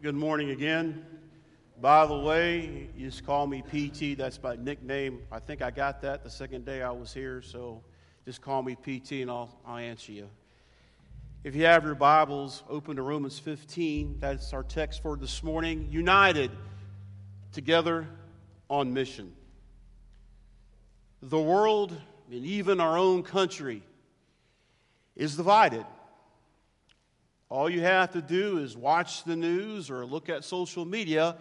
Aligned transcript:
Good 0.00 0.14
morning 0.14 0.50
again. 0.50 1.04
By 1.80 2.06
the 2.06 2.16
way, 2.16 2.88
you 2.96 3.06
just 3.06 3.26
call 3.26 3.48
me 3.48 3.62
PT. 3.62 4.16
That's 4.16 4.40
my 4.40 4.54
nickname. 4.54 5.22
I 5.32 5.40
think 5.40 5.60
I 5.60 5.72
got 5.72 6.02
that 6.02 6.22
the 6.22 6.30
second 6.30 6.64
day 6.64 6.82
I 6.82 6.92
was 6.92 7.12
here, 7.12 7.42
so 7.42 7.82
just 8.24 8.40
call 8.40 8.62
me 8.62 8.76
PT 8.76 9.12
and 9.12 9.30
I'll, 9.30 9.58
I'll 9.66 9.78
answer 9.78 10.12
you. 10.12 10.28
If 11.42 11.56
you 11.56 11.64
have 11.64 11.84
your 11.84 11.96
Bibles, 11.96 12.62
open 12.68 12.94
to 12.94 13.02
Romans 13.02 13.40
15. 13.40 14.18
That's 14.20 14.52
our 14.52 14.62
text 14.62 15.02
for 15.02 15.16
this 15.16 15.42
morning. 15.42 15.88
United 15.90 16.52
together 17.50 18.06
on 18.70 18.92
mission. 18.92 19.32
The 21.22 21.40
world 21.40 21.96
and 22.30 22.44
even 22.44 22.80
our 22.80 22.96
own 22.96 23.24
country 23.24 23.82
is 25.16 25.36
divided. 25.36 25.84
All 27.50 27.70
you 27.70 27.80
have 27.80 28.12
to 28.12 28.20
do 28.20 28.58
is 28.58 28.76
watch 28.76 29.24
the 29.24 29.36
news 29.36 29.90
or 29.90 30.04
look 30.04 30.28
at 30.28 30.44
social 30.44 30.84
media, 30.84 31.36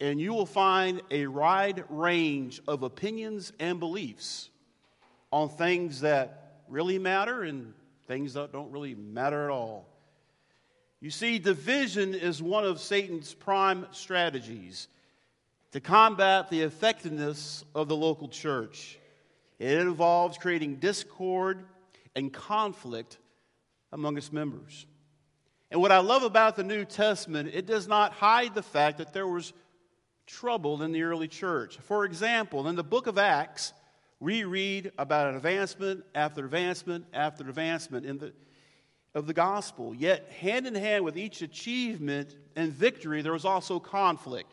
and 0.00 0.18
you 0.18 0.32
will 0.32 0.46
find 0.46 1.02
a 1.10 1.26
wide 1.26 1.84
range 1.90 2.62
of 2.66 2.82
opinions 2.82 3.52
and 3.60 3.78
beliefs 3.78 4.48
on 5.30 5.50
things 5.50 6.00
that 6.00 6.62
really 6.68 6.98
matter 6.98 7.42
and 7.42 7.74
things 8.06 8.34
that 8.34 8.52
don't 8.52 8.70
really 8.70 8.94
matter 8.94 9.44
at 9.44 9.50
all. 9.50 9.86
You 11.00 11.10
see, 11.10 11.38
division 11.38 12.14
is 12.14 12.42
one 12.42 12.64
of 12.64 12.80
Satan's 12.80 13.34
prime 13.34 13.86
strategies 13.90 14.88
to 15.72 15.80
combat 15.80 16.48
the 16.48 16.62
effectiveness 16.62 17.64
of 17.74 17.88
the 17.88 17.96
local 17.96 18.28
church. 18.28 18.98
It 19.58 19.78
involves 19.78 20.38
creating 20.38 20.76
discord 20.76 21.64
and 22.16 22.32
conflict 22.32 23.18
among 23.92 24.16
its 24.16 24.32
members. 24.32 24.86
And 25.74 25.82
what 25.82 25.90
I 25.90 25.98
love 25.98 26.22
about 26.22 26.54
the 26.54 26.62
New 26.62 26.84
Testament, 26.84 27.50
it 27.52 27.66
does 27.66 27.88
not 27.88 28.12
hide 28.12 28.54
the 28.54 28.62
fact 28.62 28.98
that 28.98 29.12
there 29.12 29.26
was 29.26 29.52
trouble 30.24 30.80
in 30.84 30.92
the 30.92 31.02
early 31.02 31.26
church. 31.26 31.78
For 31.78 32.04
example, 32.04 32.68
in 32.68 32.76
the 32.76 32.84
book 32.84 33.08
of 33.08 33.18
Acts, 33.18 33.72
we 34.20 34.44
read 34.44 34.92
about 34.98 35.30
an 35.30 35.34
advancement 35.34 36.04
after 36.14 36.44
advancement 36.44 37.06
after 37.12 37.42
advancement 37.48 38.06
in 38.06 38.18
the, 38.18 38.32
of 39.16 39.26
the 39.26 39.34
gospel. 39.34 39.92
Yet, 39.92 40.30
hand 40.38 40.68
in 40.68 40.76
hand 40.76 41.04
with 41.04 41.18
each 41.18 41.42
achievement 41.42 42.36
and 42.54 42.72
victory, 42.72 43.20
there 43.20 43.32
was 43.32 43.44
also 43.44 43.80
conflict. 43.80 44.52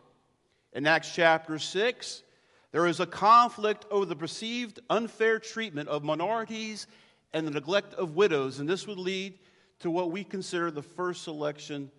In 0.74 0.88
Acts 0.88 1.14
chapter 1.14 1.60
6, 1.60 2.24
there 2.72 2.88
is 2.88 3.00
a 3.00 3.06
conflict 3.06 3.86
over 3.92 4.06
the 4.06 4.16
perceived 4.16 4.80
unfair 4.90 5.38
treatment 5.38 5.88
of 5.88 6.04
minorities 6.04 6.88
and 7.32 7.46
the 7.46 7.52
neglect 7.52 7.94
of 7.94 8.16
widows, 8.16 8.60
and 8.60 8.68
this 8.68 8.88
would 8.88 8.98
lead 8.98 9.38
to 9.82 9.92
what 9.92 10.12
we 10.12 10.24
consider 10.24 10.72
the 10.72 10.82
first 10.82 11.24
selection 11.24 11.92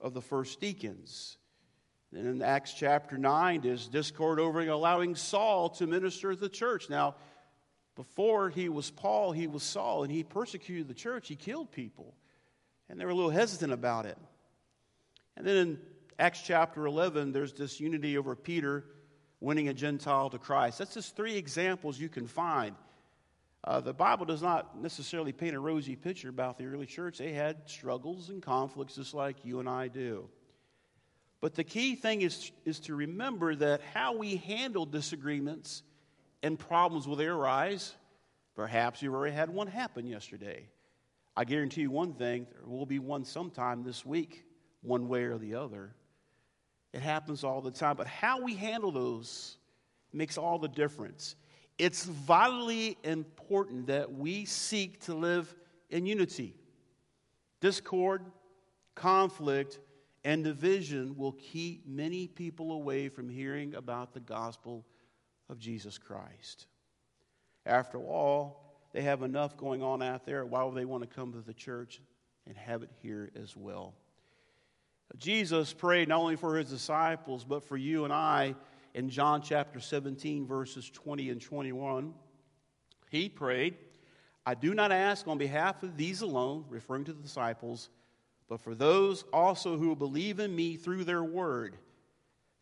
of 0.00 0.14
the 0.14 0.22
first 0.22 0.60
deacons. 0.60 1.36
And 2.12 2.26
in 2.26 2.42
Acts 2.42 2.72
chapter 2.72 3.18
9 3.18 3.64
is 3.64 3.88
discord 3.88 4.40
over 4.40 4.60
allowing 4.66 5.14
Saul 5.14 5.68
to 5.70 5.86
minister 5.86 6.34
to 6.34 6.40
the 6.40 6.48
church. 6.48 6.88
Now, 6.88 7.16
before 7.96 8.48
he 8.48 8.68
was 8.68 8.90
Paul, 8.90 9.32
he 9.32 9.46
was 9.46 9.62
Saul, 9.62 10.04
and 10.04 10.12
he 10.12 10.22
persecuted 10.22 10.88
the 10.88 10.94
church. 10.94 11.28
He 11.28 11.36
killed 11.36 11.70
people. 11.70 12.14
And 12.88 12.98
they 12.98 13.04
were 13.04 13.10
a 13.10 13.14
little 13.14 13.30
hesitant 13.30 13.72
about 13.72 14.06
it. 14.06 14.16
And 15.36 15.46
then 15.46 15.56
in 15.56 15.78
Acts 16.18 16.40
chapter 16.42 16.86
11, 16.86 17.32
there's 17.32 17.52
this 17.52 17.78
unity 17.78 18.16
over 18.16 18.34
Peter 18.34 18.84
winning 19.40 19.68
a 19.68 19.74
Gentile 19.74 20.30
to 20.30 20.38
Christ. 20.38 20.78
That's 20.78 20.94
just 20.94 21.14
three 21.14 21.36
examples 21.36 21.98
you 21.98 22.08
can 22.08 22.26
find 22.26 22.74
uh, 23.68 23.82
the 23.82 23.92
Bible 23.92 24.24
does 24.24 24.40
not 24.40 24.80
necessarily 24.80 25.30
paint 25.30 25.54
a 25.54 25.60
rosy 25.60 25.94
picture 25.94 26.30
about 26.30 26.56
the 26.56 26.64
early 26.64 26.86
church. 26.86 27.18
They 27.18 27.34
had 27.34 27.68
struggles 27.68 28.30
and 28.30 28.42
conflicts 28.42 28.94
just 28.94 29.12
like 29.12 29.44
you 29.44 29.60
and 29.60 29.68
I 29.68 29.88
do. 29.88 30.30
But 31.42 31.54
the 31.54 31.64
key 31.64 31.94
thing 31.94 32.22
is, 32.22 32.50
is 32.64 32.80
to 32.80 32.94
remember 32.94 33.54
that 33.56 33.82
how 33.92 34.16
we 34.16 34.36
handle 34.36 34.86
disagreements 34.86 35.82
and 36.42 36.58
problems 36.58 37.06
will 37.06 37.16
they 37.16 37.26
arise. 37.26 37.94
Perhaps 38.56 39.02
you've 39.02 39.12
already 39.12 39.36
had 39.36 39.50
one 39.50 39.66
happen 39.66 40.06
yesterday. 40.06 40.70
I 41.36 41.44
guarantee 41.44 41.82
you 41.82 41.90
one 41.90 42.14
thing 42.14 42.46
there 42.50 42.66
will 42.66 42.86
be 42.86 42.98
one 42.98 43.26
sometime 43.26 43.84
this 43.84 44.02
week, 44.02 44.46
one 44.80 45.08
way 45.08 45.24
or 45.24 45.36
the 45.36 45.56
other. 45.56 45.94
It 46.94 47.02
happens 47.02 47.44
all 47.44 47.60
the 47.60 47.70
time. 47.70 47.96
But 47.96 48.06
how 48.06 48.40
we 48.40 48.54
handle 48.54 48.92
those 48.92 49.58
makes 50.10 50.38
all 50.38 50.58
the 50.58 50.68
difference. 50.68 51.36
It's 51.78 52.04
vitally 52.04 52.98
important 53.04 53.86
that 53.86 54.12
we 54.12 54.44
seek 54.44 55.00
to 55.04 55.14
live 55.14 55.54
in 55.90 56.06
unity. 56.06 56.56
Discord, 57.60 58.22
conflict, 58.94 59.78
and 60.24 60.42
division 60.42 61.16
will 61.16 61.32
keep 61.32 61.86
many 61.86 62.26
people 62.26 62.72
away 62.72 63.08
from 63.08 63.28
hearing 63.28 63.74
about 63.74 64.12
the 64.12 64.20
gospel 64.20 64.84
of 65.48 65.58
Jesus 65.58 65.98
Christ. 65.98 66.66
After 67.64 67.98
all, 67.98 68.64
they 68.92 69.02
have 69.02 69.22
enough 69.22 69.56
going 69.56 69.82
on 69.82 70.02
out 70.02 70.26
there. 70.26 70.44
Why 70.44 70.64
would 70.64 70.74
they 70.74 70.84
want 70.84 71.02
to 71.02 71.08
come 71.08 71.32
to 71.32 71.40
the 71.40 71.54
church 71.54 72.00
and 72.46 72.56
have 72.56 72.82
it 72.82 72.90
here 73.02 73.30
as 73.40 73.56
well? 73.56 73.94
Jesus 75.16 75.72
prayed 75.72 76.08
not 76.08 76.18
only 76.18 76.36
for 76.36 76.56
his 76.56 76.68
disciples, 76.68 77.44
but 77.44 77.64
for 77.64 77.76
you 77.76 78.04
and 78.04 78.12
I 78.12 78.54
in 78.98 79.08
John 79.08 79.40
chapter 79.40 79.78
17, 79.78 80.44
verses 80.44 80.90
20 80.90 81.30
and 81.30 81.40
21. 81.40 82.12
He 83.10 83.28
prayed, 83.28 83.76
I 84.44 84.54
do 84.54 84.74
not 84.74 84.90
ask 84.90 85.28
on 85.28 85.38
behalf 85.38 85.84
of 85.84 85.96
these 85.96 86.20
alone, 86.20 86.64
referring 86.68 87.04
to 87.04 87.12
the 87.12 87.22
disciples, 87.22 87.90
but 88.48 88.60
for 88.60 88.74
those 88.74 89.22
also 89.32 89.78
who 89.78 89.94
believe 89.94 90.40
in 90.40 90.54
me 90.54 90.74
through 90.74 91.04
their 91.04 91.22
word, 91.22 91.76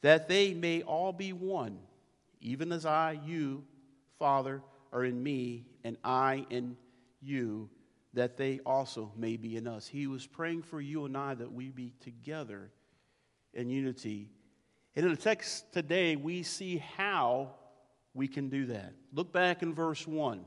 that 0.02 0.28
they 0.28 0.52
may 0.52 0.82
all 0.82 1.10
be 1.10 1.32
one, 1.32 1.78
even 2.42 2.70
as 2.70 2.84
I, 2.84 3.18
you, 3.24 3.64
Father, 4.18 4.60
are 4.92 5.06
in 5.06 5.22
me, 5.22 5.64
and 5.84 5.96
I 6.04 6.44
in 6.50 6.76
you, 7.22 7.70
that 8.12 8.36
they 8.36 8.60
also 8.66 9.10
may 9.16 9.38
be 9.38 9.56
in 9.56 9.66
us. 9.66 9.86
He 9.86 10.06
was 10.06 10.26
praying 10.26 10.64
for 10.64 10.82
you 10.82 11.06
and 11.06 11.16
I 11.16 11.32
that 11.32 11.50
we 11.50 11.70
be 11.70 11.94
together 11.98 12.70
in 13.54 13.70
unity 13.70 14.28
and 14.96 15.04
in 15.04 15.10
the 15.10 15.16
text 15.16 15.72
today, 15.72 16.16
we 16.16 16.42
see 16.42 16.78
how 16.96 17.50
we 18.14 18.26
can 18.26 18.48
do 18.48 18.66
that. 18.66 18.94
Look 19.12 19.30
back 19.30 19.62
in 19.62 19.74
verse 19.74 20.06
1. 20.06 20.42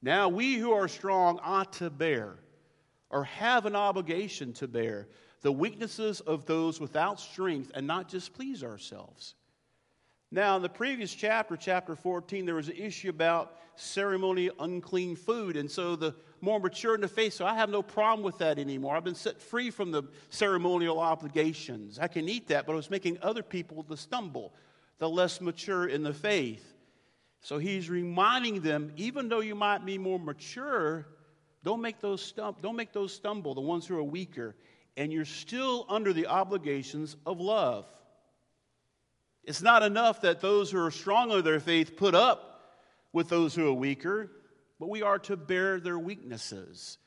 Now, 0.00 0.30
we 0.30 0.54
who 0.54 0.72
are 0.72 0.88
strong 0.88 1.38
ought 1.42 1.74
to 1.74 1.90
bear, 1.90 2.36
or 3.10 3.24
have 3.24 3.66
an 3.66 3.76
obligation 3.76 4.54
to 4.54 4.66
bear, 4.66 5.08
the 5.42 5.52
weaknesses 5.52 6.20
of 6.20 6.46
those 6.46 6.80
without 6.80 7.20
strength 7.20 7.70
and 7.74 7.86
not 7.86 8.08
just 8.08 8.32
please 8.32 8.64
ourselves. 8.64 9.34
Now, 10.32 10.54
in 10.56 10.62
the 10.62 10.68
previous 10.68 11.12
chapter, 11.12 11.56
chapter 11.56 11.96
14, 11.96 12.46
there 12.46 12.54
was 12.54 12.68
an 12.68 12.76
issue 12.76 13.10
about 13.10 13.56
ceremony 13.74 14.48
unclean 14.60 15.16
food. 15.16 15.56
And 15.56 15.68
so 15.68 15.96
the 15.96 16.14
more 16.40 16.60
mature 16.60 16.94
in 16.94 17.00
the 17.00 17.08
faith, 17.08 17.32
so 17.32 17.44
I 17.44 17.54
have 17.54 17.68
no 17.68 17.82
problem 17.82 18.24
with 18.24 18.38
that 18.38 18.58
anymore. 18.58 18.96
I've 18.96 19.04
been 19.04 19.14
set 19.14 19.40
free 19.40 19.70
from 19.70 19.90
the 19.90 20.04
ceremonial 20.28 21.00
obligations. 21.00 21.98
I 21.98 22.06
can 22.06 22.28
eat 22.28 22.48
that, 22.48 22.64
but 22.64 22.74
I 22.74 22.76
was 22.76 22.90
making 22.90 23.18
other 23.22 23.42
people 23.42 23.82
to 23.84 23.96
stumble, 23.96 24.52
the 24.98 25.08
less 25.08 25.40
mature 25.40 25.86
in 25.86 26.04
the 26.04 26.14
faith. 26.14 26.74
So 27.40 27.58
he's 27.58 27.90
reminding 27.90 28.60
them, 28.60 28.92
even 28.96 29.28
though 29.28 29.40
you 29.40 29.54
might 29.54 29.84
be 29.84 29.98
more 29.98 30.18
mature, 30.18 31.08
don't 31.64 31.80
make 31.80 32.00
those 32.00 32.22
stump, 32.22 32.62
don't 32.62 32.76
make 32.76 32.92
those 32.92 33.12
stumble, 33.12 33.54
the 33.54 33.60
ones 33.60 33.86
who 33.86 33.96
are 33.98 34.04
weaker, 34.04 34.54
and 34.96 35.12
you're 35.12 35.24
still 35.24 35.86
under 35.88 36.12
the 36.12 36.26
obligations 36.26 37.16
of 37.26 37.40
love. 37.40 37.86
It's 39.50 39.62
not 39.62 39.82
enough 39.82 40.20
that 40.20 40.40
those 40.40 40.70
who 40.70 40.78
are 40.78 40.92
strong 40.92 41.32
in 41.32 41.42
their 41.42 41.58
faith 41.58 41.96
put 41.96 42.14
up 42.14 42.78
with 43.12 43.28
those 43.28 43.52
who 43.52 43.66
are 43.68 43.74
weaker, 43.74 44.30
but 44.78 44.88
we 44.88 45.02
are 45.02 45.18
to 45.18 45.36
bear 45.36 45.80
their 45.80 45.98
weaknesses. 45.98 46.98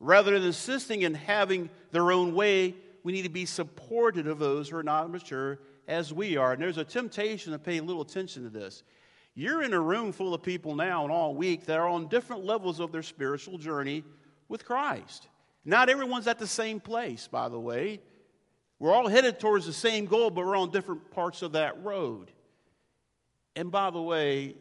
Rather 0.00 0.32
than 0.32 0.44
insisting 0.44 1.02
in 1.02 1.12
having 1.12 1.68
their 1.90 2.10
own 2.10 2.34
way, 2.34 2.74
we 3.04 3.12
need 3.12 3.24
to 3.24 3.28
be 3.28 3.44
supportive 3.44 4.26
of 4.26 4.38
those 4.38 4.70
who 4.70 4.78
are 4.78 4.82
not 4.82 5.10
mature 5.10 5.58
as 5.86 6.10
we 6.10 6.38
are. 6.38 6.54
And 6.54 6.62
there's 6.62 6.78
a 6.78 6.84
temptation 6.84 7.52
to 7.52 7.58
pay 7.58 7.78
little 7.80 8.00
attention 8.00 8.44
to 8.44 8.48
this. 8.48 8.82
You're 9.34 9.62
in 9.62 9.74
a 9.74 9.80
room 9.80 10.12
full 10.12 10.32
of 10.32 10.42
people 10.42 10.74
now 10.74 11.02
and 11.02 11.12
all 11.12 11.34
week 11.34 11.66
that 11.66 11.78
are 11.78 11.86
on 11.86 12.08
different 12.08 12.46
levels 12.46 12.80
of 12.80 12.92
their 12.92 13.02
spiritual 13.02 13.58
journey 13.58 14.04
with 14.48 14.64
Christ. 14.64 15.28
Not 15.66 15.90
everyone's 15.90 16.28
at 16.28 16.38
the 16.38 16.46
same 16.46 16.80
place, 16.80 17.28
by 17.28 17.50
the 17.50 17.60
way. 17.60 18.00
We're 18.78 18.94
all 18.94 19.08
headed 19.08 19.40
towards 19.40 19.66
the 19.66 19.72
same 19.72 20.06
goal, 20.06 20.30
but 20.30 20.46
we're 20.46 20.56
on 20.56 20.70
different 20.70 21.10
parts 21.10 21.42
of 21.42 21.52
that 21.52 21.82
road. 21.82 22.30
And 23.56 23.72
by 23.72 23.90
the 23.90 24.00
way, 24.00 24.54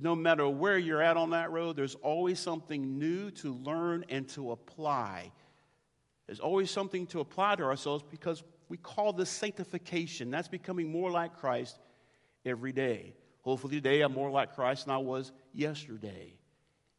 no 0.00 0.14
matter 0.14 0.48
where 0.48 0.78
you're 0.78 1.02
at 1.02 1.16
on 1.16 1.30
that 1.30 1.50
road, 1.50 1.76
there's 1.76 1.96
always 1.96 2.38
something 2.38 2.98
new 2.98 3.30
to 3.32 3.52
learn 3.52 4.04
and 4.08 4.28
to 4.30 4.52
apply. 4.52 5.32
There's 6.26 6.40
always 6.40 6.70
something 6.70 7.06
to 7.08 7.20
apply 7.20 7.56
to 7.56 7.64
ourselves 7.64 8.04
because 8.08 8.42
we 8.68 8.76
call 8.76 9.12
this 9.12 9.30
sanctification. 9.30 10.30
That's 10.30 10.48
becoming 10.48 10.90
more 10.90 11.10
like 11.10 11.36
Christ 11.36 11.78
every 12.44 12.72
day. 12.72 13.14
Hopefully, 13.42 13.76
today 13.76 14.00
I'm 14.00 14.12
more 14.12 14.30
like 14.30 14.54
Christ 14.54 14.86
than 14.86 14.94
I 14.94 14.98
was 14.98 15.32
yesterday. 15.52 16.34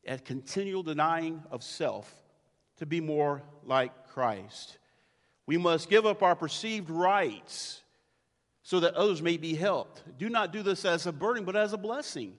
A 0.08 0.20
continual 0.20 0.84
denying 0.84 1.42
of 1.50 1.64
self 1.64 2.14
to 2.78 2.86
be 2.86 3.02
more 3.02 3.42
like 3.64 4.08
Christ. 4.10 4.78
We 5.48 5.58
must 5.58 5.90
give 5.90 6.06
up 6.06 6.24
our 6.24 6.36
perceived 6.36 6.90
rights 6.90 7.82
so 8.64 8.80
that 8.80 8.96
others 8.96 9.22
may 9.22 9.38
be 9.38 9.54
helped. 9.54 10.04
Do 10.18 10.30
not 10.30 10.52
do 10.52 10.64
this 10.64 10.86
as 10.86 11.06
a 11.06 11.12
burden, 11.12 11.46
but 11.46 11.56
as 11.56 11.74
a 11.74 11.78
blessing. 11.78 12.34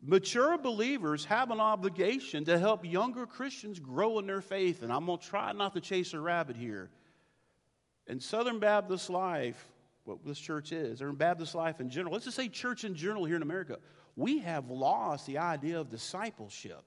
Mature 0.00 0.58
believers 0.58 1.24
have 1.24 1.50
an 1.50 1.60
obligation 1.60 2.44
to 2.44 2.58
help 2.58 2.84
younger 2.84 3.26
Christians 3.26 3.80
grow 3.80 4.18
in 4.18 4.26
their 4.26 4.42
faith, 4.42 4.82
and 4.82 4.92
I'm 4.92 5.06
going 5.06 5.18
to 5.18 5.26
try 5.26 5.50
not 5.52 5.72
to 5.74 5.80
chase 5.80 6.12
a 6.12 6.20
rabbit 6.20 6.56
here. 6.56 6.90
In 8.06 8.20
Southern 8.20 8.58
Baptist 8.58 9.08
life, 9.08 9.66
what 10.04 10.18
this 10.24 10.38
church 10.38 10.72
is, 10.72 11.00
or 11.00 11.08
in 11.08 11.14
Baptist 11.16 11.54
life 11.54 11.80
in 11.80 11.88
general, 11.88 12.12
let's 12.12 12.26
just 12.26 12.36
say 12.36 12.48
church 12.48 12.84
in 12.84 12.94
general 12.94 13.24
here 13.24 13.36
in 13.36 13.42
America, 13.42 13.78
we 14.14 14.38
have 14.40 14.70
lost 14.70 15.26
the 15.26 15.38
idea 15.38 15.80
of 15.80 15.88
discipleship. 15.88 16.82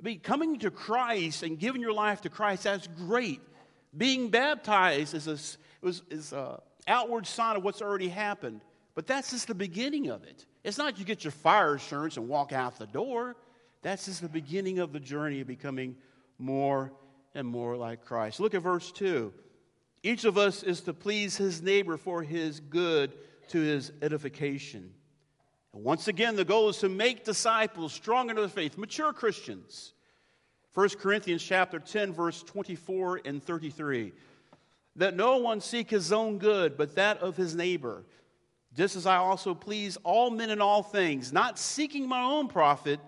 I 0.00 0.02
mean, 0.02 0.20
coming 0.20 0.58
to 0.60 0.70
Christ 0.70 1.42
and 1.42 1.58
giving 1.58 1.82
your 1.82 1.92
life 1.92 2.22
to 2.22 2.30
Christ, 2.30 2.64
that's 2.64 2.88
great. 2.88 3.40
Being 3.96 4.30
baptized 4.30 5.14
is 5.14 5.26
a, 5.26 5.86
is, 5.86 6.02
is 6.10 6.32
a 6.32 6.60
outward 6.86 7.26
sign 7.26 7.56
of 7.56 7.62
what's 7.62 7.82
already 7.82 8.08
happened, 8.08 8.62
but 8.94 9.06
that's 9.06 9.30
just 9.30 9.48
the 9.48 9.54
beginning 9.54 10.08
of 10.08 10.24
it. 10.24 10.46
It's 10.64 10.78
not 10.78 10.98
you 10.98 11.04
get 11.04 11.24
your 11.24 11.32
fire 11.32 11.74
insurance 11.74 12.16
and 12.16 12.28
walk 12.28 12.52
out 12.52 12.78
the 12.78 12.86
door. 12.86 13.36
That's 13.82 14.06
just 14.06 14.22
the 14.22 14.28
beginning 14.28 14.78
of 14.78 14.92
the 14.92 15.00
journey 15.00 15.40
of 15.40 15.46
becoming 15.46 15.96
more 16.38 16.92
and 17.34 17.46
more 17.46 17.76
like 17.76 18.04
Christ. 18.04 18.40
Look 18.40 18.54
at 18.54 18.62
verse 18.62 18.92
2. 18.92 19.32
Each 20.02 20.24
of 20.24 20.38
us 20.38 20.62
is 20.62 20.80
to 20.82 20.94
please 20.94 21.36
his 21.36 21.62
neighbor 21.62 21.96
for 21.96 22.22
his 22.22 22.60
good 22.60 23.12
to 23.48 23.60
his 23.60 23.92
edification. 24.02 24.92
And 25.72 25.84
once 25.84 26.08
again, 26.08 26.36
the 26.36 26.44
goal 26.44 26.68
is 26.68 26.78
to 26.78 26.88
make 26.88 27.24
disciples 27.24 27.92
strong 27.92 28.30
in 28.30 28.36
the 28.36 28.48
faith, 28.48 28.76
mature 28.76 29.12
Christians. 29.12 29.92
1 30.74 30.88
Corinthians 31.00 31.42
chapter 31.42 31.78
10, 31.78 32.12
verse 32.12 32.42
24 32.42 33.20
and 33.24 33.42
33. 33.42 34.12
That 34.96 35.16
no 35.16 35.38
one 35.38 35.60
seek 35.60 35.90
his 35.90 36.12
own 36.12 36.38
good, 36.38 36.76
but 36.76 36.94
that 36.96 37.18
of 37.18 37.36
his 37.36 37.54
neighbor. 37.54 38.04
Just 38.74 38.96
as 38.96 39.06
I 39.06 39.16
also 39.16 39.54
please 39.54 39.98
all 40.02 40.30
men 40.30 40.50
in 40.50 40.60
all 40.60 40.82
things, 40.82 41.32
not 41.32 41.58
seeking 41.58 42.08
my 42.08 42.22
own 42.22 42.48
profit, 42.48 43.00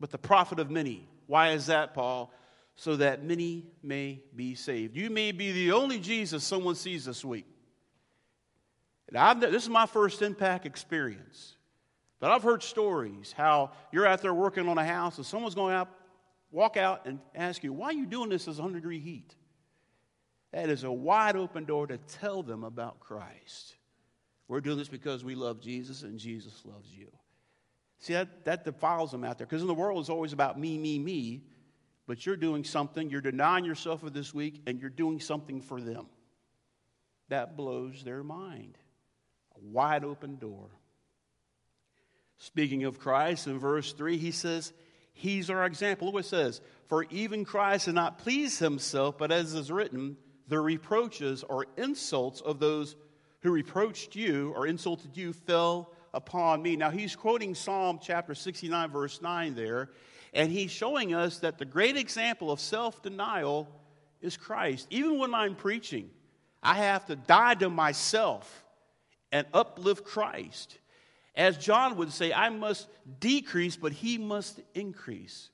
but 0.00 0.10
the 0.10 0.18
profit 0.18 0.58
of 0.58 0.70
many. 0.70 1.08
Why 1.26 1.50
is 1.50 1.66
that, 1.66 1.94
Paul? 1.94 2.32
So 2.74 2.96
that 2.96 3.24
many 3.24 3.66
may 3.82 4.20
be 4.34 4.54
saved. 4.54 4.96
You 4.96 5.10
may 5.10 5.32
be 5.32 5.52
the 5.52 5.72
only 5.72 5.98
Jesus 5.98 6.44
someone 6.44 6.74
sees 6.76 7.04
this 7.04 7.24
week. 7.24 7.46
This 9.10 9.62
is 9.62 9.68
my 9.68 9.86
first 9.86 10.22
impact 10.22 10.66
experience. 10.66 11.56
But 12.20 12.30
I've 12.30 12.42
heard 12.42 12.62
stories 12.62 13.32
how 13.36 13.72
you're 13.92 14.06
out 14.06 14.22
there 14.22 14.34
working 14.34 14.68
on 14.68 14.78
a 14.78 14.84
house 14.84 15.16
and 15.16 15.26
someone's 15.26 15.54
going 15.54 15.74
out, 15.74 15.88
walk 16.50 16.76
out 16.76 17.06
and 17.06 17.18
ask 17.34 17.62
you, 17.62 17.72
why 17.72 17.86
are 17.86 17.92
you 17.92 18.06
doing 18.06 18.28
this 18.30 18.48
as 18.48 18.58
100 18.58 18.80
degree 18.80 19.00
heat? 19.00 19.34
That 20.52 20.70
is 20.70 20.84
a 20.84 20.92
wide 20.92 21.36
open 21.36 21.64
door 21.64 21.86
to 21.86 21.98
tell 21.98 22.42
them 22.42 22.64
about 22.64 23.00
Christ. 23.00 23.74
We're 24.48 24.62
doing 24.62 24.78
this 24.78 24.88
because 24.88 25.22
we 25.22 25.34
love 25.34 25.60
Jesus 25.60 26.02
and 26.02 26.18
Jesus 26.18 26.62
loves 26.64 26.88
you. 26.90 27.08
See, 27.98 28.14
that, 28.14 28.44
that 28.46 28.64
defiles 28.64 29.10
them 29.10 29.24
out 29.24 29.38
there 29.38 29.46
because 29.46 29.60
in 29.60 29.68
the 29.68 29.74
world 29.74 30.00
it's 30.00 30.08
always 30.08 30.32
about 30.32 30.58
me, 30.58 30.78
me, 30.78 30.98
me. 30.98 31.42
But 32.06 32.24
you're 32.24 32.36
doing 32.36 32.64
something, 32.64 33.10
you're 33.10 33.20
denying 33.20 33.66
yourself 33.66 34.00
for 34.00 34.08
this 34.08 34.32
week, 34.32 34.62
and 34.66 34.80
you're 34.80 34.88
doing 34.88 35.20
something 35.20 35.60
for 35.60 35.78
them. 35.78 36.06
That 37.28 37.54
blows 37.54 38.02
their 38.02 38.22
mind. 38.22 38.78
A 39.54 39.60
wide 39.60 40.04
open 40.04 40.36
door. 40.36 40.70
Speaking 42.38 42.84
of 42.84 42.98
Christ, 42.98 43.46
in 43.46 43.58
verse 43.58 43.92
3, 43.92 44.16
he 44.16 44.30
says, 44.30 44.72
He's 45.18 45.50
our 45.50 45.66
example. 45.66 46.06
Look 46.06 46.14
what 46.14 46.24
it 46.26 46.28
says. 46.28 46.60
For 46.86 47.04
even 47.10 47.44
Christ 47.44 47.86
did 47.86 47.96
not 47.96 48.18
please 48.18 48.60
himself, 48.60 49.18
but 49.18 49.32
as 49.32 49.52
is 49.52 49.68
written, 49.68 50.16
the 50.46 50.60
reproaches 50.60 51.42
or 51.42 51.66
insults 51.76 52.40
of 52.40 52.60
those 52.60 52.94
who 53.40 53.50
reproached 53.50 54.14
you 54.14 54.52
or 54.54 54.68
insulted 54.68 55.16
you 55.16 55.32
fell 55.32 55.92
upon 56.14 56.62
me. 56.62 56.76
Now, 56.76 56.90
he's 56.90 57.16
quoting 57.16 57.56
Psalm 57.56 57.98
chapter 58.00 58.32
69, 58.32 58.90
verse 58.92 59.20
9 59.20 59.56
there, 59.56 59.90
and 60.34 60.52
he's 60.52 60.70
showing 60.70 61.14
us 61.14 61.40
that 61.40 61.58
the 61.58 61.64
great 61.64 61.96
example 61.96 62.52
of 62.52 62.60
self 62.60 63.02
denial 63.02 63.68
is 64.20 64.36
Christ. 64.36 64.86
Even 64.88 65.18
when 65.18 65.34
I'm 65.34 65.56
preaching, 65.56 66.10
I 66.62 66.74
have 66.74 67.06
to 67.06 67.16
die 67.16 67.54
to 67.56 67.68
myself 67.68 68.64
and 69.32 69.48
uplift 69.52 70.04
Christ. 70.04 70.78
As 71.38 71.56
John 71.56 71.96
would 71.96 72.12
say, 72.12 72.32
I 72.32 72.48
must 72.48 72.88
decrease, 73.20 73.76
but 73.76 73.92
he 73.92 74.18
must 74.18 74.60
increase. 74.74 75.50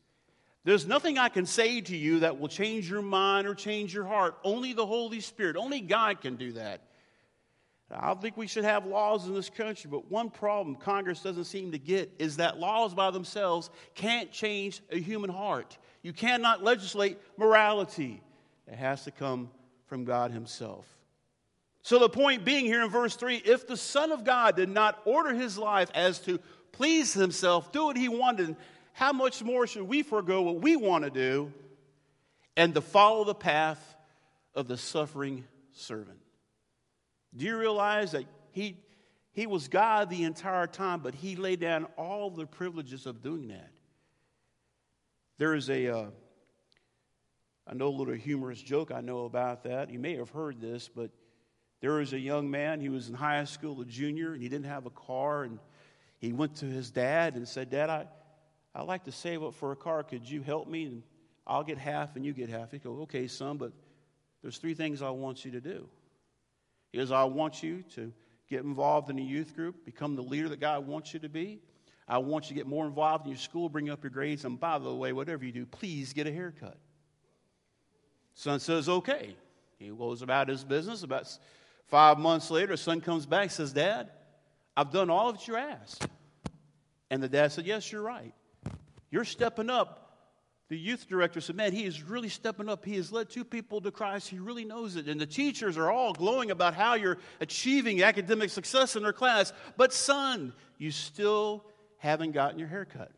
There's 0.65 0.87
nothing 0.87 1.19
I 1.19 1.29
can 1.29 1.45
say 1.45 1.83
to 1.83 1.95
you 1.95 2.21
that 2.21 2.41
will 2.41 2.49
change 2.49 2.89
your 2.89 3.03
mind 3.03 3.47
or 3.47 3.55
change 3.55 3.93
your 3.93 4.07
heart. 4.07 4.39
Only 4.43 4.73
the 4.73 4.87
Holy 4.87 5.21
Spirit, 5.21 5.57
only 5.57 5.83
God 5.83 6.23
can 6.23 6.37
do 6.37 6.53
that. 6.53 6.81
I 7.91 8.07
don't 8.07 8.21
think 8.21 8.39
we 8.39 8.47
should 8.47 8.65
have 8.65 8.87
laws 8.87 9.27
in 9.27 9.35
this 9.35 9.51
country, 9.51 9.91
but 9.91 10.11
one 10.11 10.31
problem 10.31 10.75
Congress 10.75 11.21
doesn't 11.21 11.45
seem 11.45 11.71
to 11.73 11.79
get 11.79 12.11
is 12.19 12.39
that 12.39 12.59
laws 12.59 12.95
by 12.95 13.11
themselves 13.11 13.69
can't 13.95 14.33
change 14.33 14.81
a 14.91 14.99
human 14.99 15.29
heart. 15.29 15.77
You 16.03 16.15
cannot 16.15 16.65
legislate 16.65 17.19
morality, 17.37 18.23
it 18.67 18.77
has 18.77 19.05
to 19.05 19.11
come 19.11 19.51
from 19.87 20.05
God 20.05 20.31
Himself. 20.31 20.87
So, 21.85 21.99
the 21.99 22.09
point 22.09 22.47
being 22.47 22.65
here 22.65 22.83
in 22.83 22.89
verse 22.89 23.15
3 23.15 23.37
if 23.37 23.67
the 23.67 23.77
Son 23.77 24.11
of 24.11 24.25
God 24.25 24.57
did 24.57 24.71
not 24.71 24.99
order 25.05 25.35
his 25.35 25.59
life 25.59 25.91
as 25.95 26.19
to 26.21 26.41
please 26.73 27.13
Himself, 27.13 27.73
do 27.73 27.85
what 27.85 27.99
He 27.99 28.09
wanted, 28.09 28.57
how 28.95 29.13
much 29.13 29.43
more 29.43 29.67
should 29.67 29.83
we 29.83 30.03
forego 30.03 30.41
what 30.41 30.63
we 30.63 30.77
want 30.77 31.05
to 31.05 31.11
do 31.11 31.53
and 32.57 32.75
to 32.75 32.81
follow 32.81 33.25
the 33.25 33.35
path 33.35 33.97
of 34.55 34.67
the 34.67 34.79
suffering 34.79 35.45
servant? 35.73 36.19
Do 37.37 37.45
you 37.45 37.59
realize 37.59 38.13
that 38.13 38.25
he, 38.53 38.79
he 39.33 39.47
was 39.47 39.69
God 39.69 40.09
the 40.09 40.23
entire 40.23 40.67
time, 40.67 41.01
but 41.01 41.15
he 41.15 41.37
laid 41.37 41.61
down 41.61 41.87
all 41.99 42.31
the 42.31 42.47
privileges 42.47 43.05
of 43.05 43.23
doing 43.23 43.49
that? 43.49 43.71
There 45.37 45.55
is 45.55 45.69
a, 45.69 45.89
uh, 45.89 46.07
I 47.67 47.75
know 47.75 47.89
a 47.89 47.97
little 47.97 48.15
humorous 48.15 48.63
joke 48.63 48.91
I 48.91 49.03
know 49.03 49.27
about 49.27 49.65
that. 49.65 49.91
You 49.91 49.99
may 49.99 50.17
have 50.17 50.31
heard 50.31 50.63
this, 50.63 50.89
but 50.89 51.11
there 51.85 51.93
was 51.93 52.15
a 52.15 52.19
young 52.19 52.51
man, 52.51 52.81
he 52.81 52.89
was 52.89 53.11
in 53.11 53.15
high 53.15 53.45
school, 53.45 53.79
a 53.83 53.85
junior, 53.85 54.33
and 54.33 54.43
he 54.43 54.49
didn't 54.49 54.65
have 54.65 54.87
a 54.87 54.91
car, 54.91 55.43
and 55.43 55.59
he 56.17 56.33
went 56.33 56.57
to 56.57 56.65
his 56.65 56.91
dad 56.91 57.35
and 57.35 57.47
said, 57.47 57.69
Dad, 57.69 57.91
I, 57.91 58.07
I'd 58.75 58.87
like 58.87 59.05
to 59.05 59.13
save 59.13 59.43
up 59.43 59.53
for 59.53 59.71
a 59.71 59.77
car. 59.77 60.03
Could 60.03 60.27
you 60.27 60.41
help 60.41 60.67
me? 60.67 60.85
And 60.85 61.03
I'll 61.47 61.63
get 61.63 61.77
half 61.77 62.17
and 62.17 62.25
you 62.25 62.33
get 62.33 62.49
half. 62.49 62.71
He 62.71 62.79
goes, 62.79 63.03
Okay, 63.03 63.27
son, 63.27 63.59
but 63.59 63.71
there's 64.41 64.57
three 64.57 64.73
things 64.73 65.03
I 65.03 65.11
want 65.11 65.45
you 65.45 65.51
to 65.51 65.61
do 65.61 65.87
is 66.95 67.13
I 67.13 67.25
want 67.25 67.63
you 67.63 67.85
to 67.97 68.11
get 68.49 68.65
involved 68.65 69.11
in 69.11 69.19
a 69.19 69.23
youth 69.23 69.55
group, 69.55 69.85
become 69.85 70.17
the 70.17 70.23
leader 70.23 70.49
that 70.49 70.61
God 70.61 70.87
wants 70.87 71.13
you 71.13 71.21
to 71.21 71.29
be. 71.29 71.61
I 72.09 72.17
want 72.17 72.45
you 72.45 72.49
to 72.49 72.55
get 72.55 72.67
more 72.67 72.87
involved 72.87 73.27
in 73.27 73.33
your 73.33 73.39
school, 73.39 73.69
bring 73.69 73.91
up 73.91 74.03
your 74.03 74.11
grades, 74.11 74.47
and 74.47 74.59
by 74.59 74.79
the 74.79 74.95
way, 74.95 75.13
whatever 75.13 75.45
you 75.45 75.53
do, 75.53 75.67
please 75.67 76.15
get 76.15 76.27
a 76.27 76.33
haircut. 76.33 76.79
Son 78.33 78.59
says, 78.59 78.89
okay. 78.89 79.37
He 79.79 79.91
goes 79.91 80.23
about 80.23 80.49
his 80.49 80.65
business. 80.65 81.03
About 81.03 81.29
five 81.89 82.19
months 82.19 82.51
later, 82.51 82.77
son 82.77 83.01
comes 83.01 83.27
back 83.27 83.51
says, 83.51 83.73
Dad, 83.73 84.11
I've 84.77 84.91
done 84.91 85.11
all 85.11 85.33
that 85.33 85.47
you 85.47 85.57
asked. 85.57 86.07
And 87.11 87.23
the 87.23 87.29
dad 87.29 87.53
said, 87.53 87.67
Yes, 87.67 87.91
you're 87.93 88.03
right. 88.03 88.35
You're 89.11 89.25
stepping 89.25 89.71
up 89.71 90.05
the 90.71 90.79
youth 90.79 91.07
director 91.09 91.41
said, 91.41 91.57
Man, 91.57 91.73
he 91.73 91.85
is 91.85 92.03
really 92.03 92.29
stepping 92.29 92.69
up. 92.69 92.85
He 92.85 92.97
has 92.97 93.13
led 93.13 93.29
two 93.29 93.45
people 93.45 93.81
to 93.83 93.91
Christ. 93.91 94.29
He 94.29 94.39
really 94.39 94.65
knows 94.65 94.97
it. 94.97 95.09
And 95.09 95.21
the 95.21 95.27
teachers 95.27 95.77
are 95.77 95.91
all 95.91 96.13
glowing 96.15 96.51
about 96.51 96.75
how 96.75 96.95
you're 96.95 97.19
achieving 97.41 98.03
academic 98.03 98.51
success 98.51 98.97
in 98.97 99.03
their 99.03 99.13
class. 99.13 99.53
But, 99.77 99.93
son, 99.93 100.55
you 100.79 100.91
still 100.91 101.65
haven't 101.99 102.33
gotten 102.33 102.59
your 102.59 102.69
hair 102.69 102.87
cut. 102.87 103.13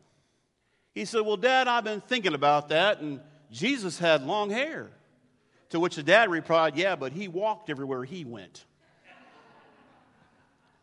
He 0.93 1.05
said, 1.05 1.21
Well, 1.21 1.37
Dad, 1.37 1.67
I've 1.67 1.85
been 1.85 2.01
thinking 2.01 2.33
about 2.33 2.69
that. 2.69 2.99
And 2.99 3.21
Jesus 3.49 3.97
had 3.97 4.23
long 4.23 4.49
hair. 4.49 4.89
To 5.69 5.79
which 5.79 5.95
the 5.95 6.03
dad 6.03 6.29
replied, 6.29 6.75
Yeah, 6.77 6.95
but 6.95 7.11
he 7.11 7.27
walked 7.27 7.69
everywhere 7.69 8.03
he 8.03 8.23
went. 8.23 8.65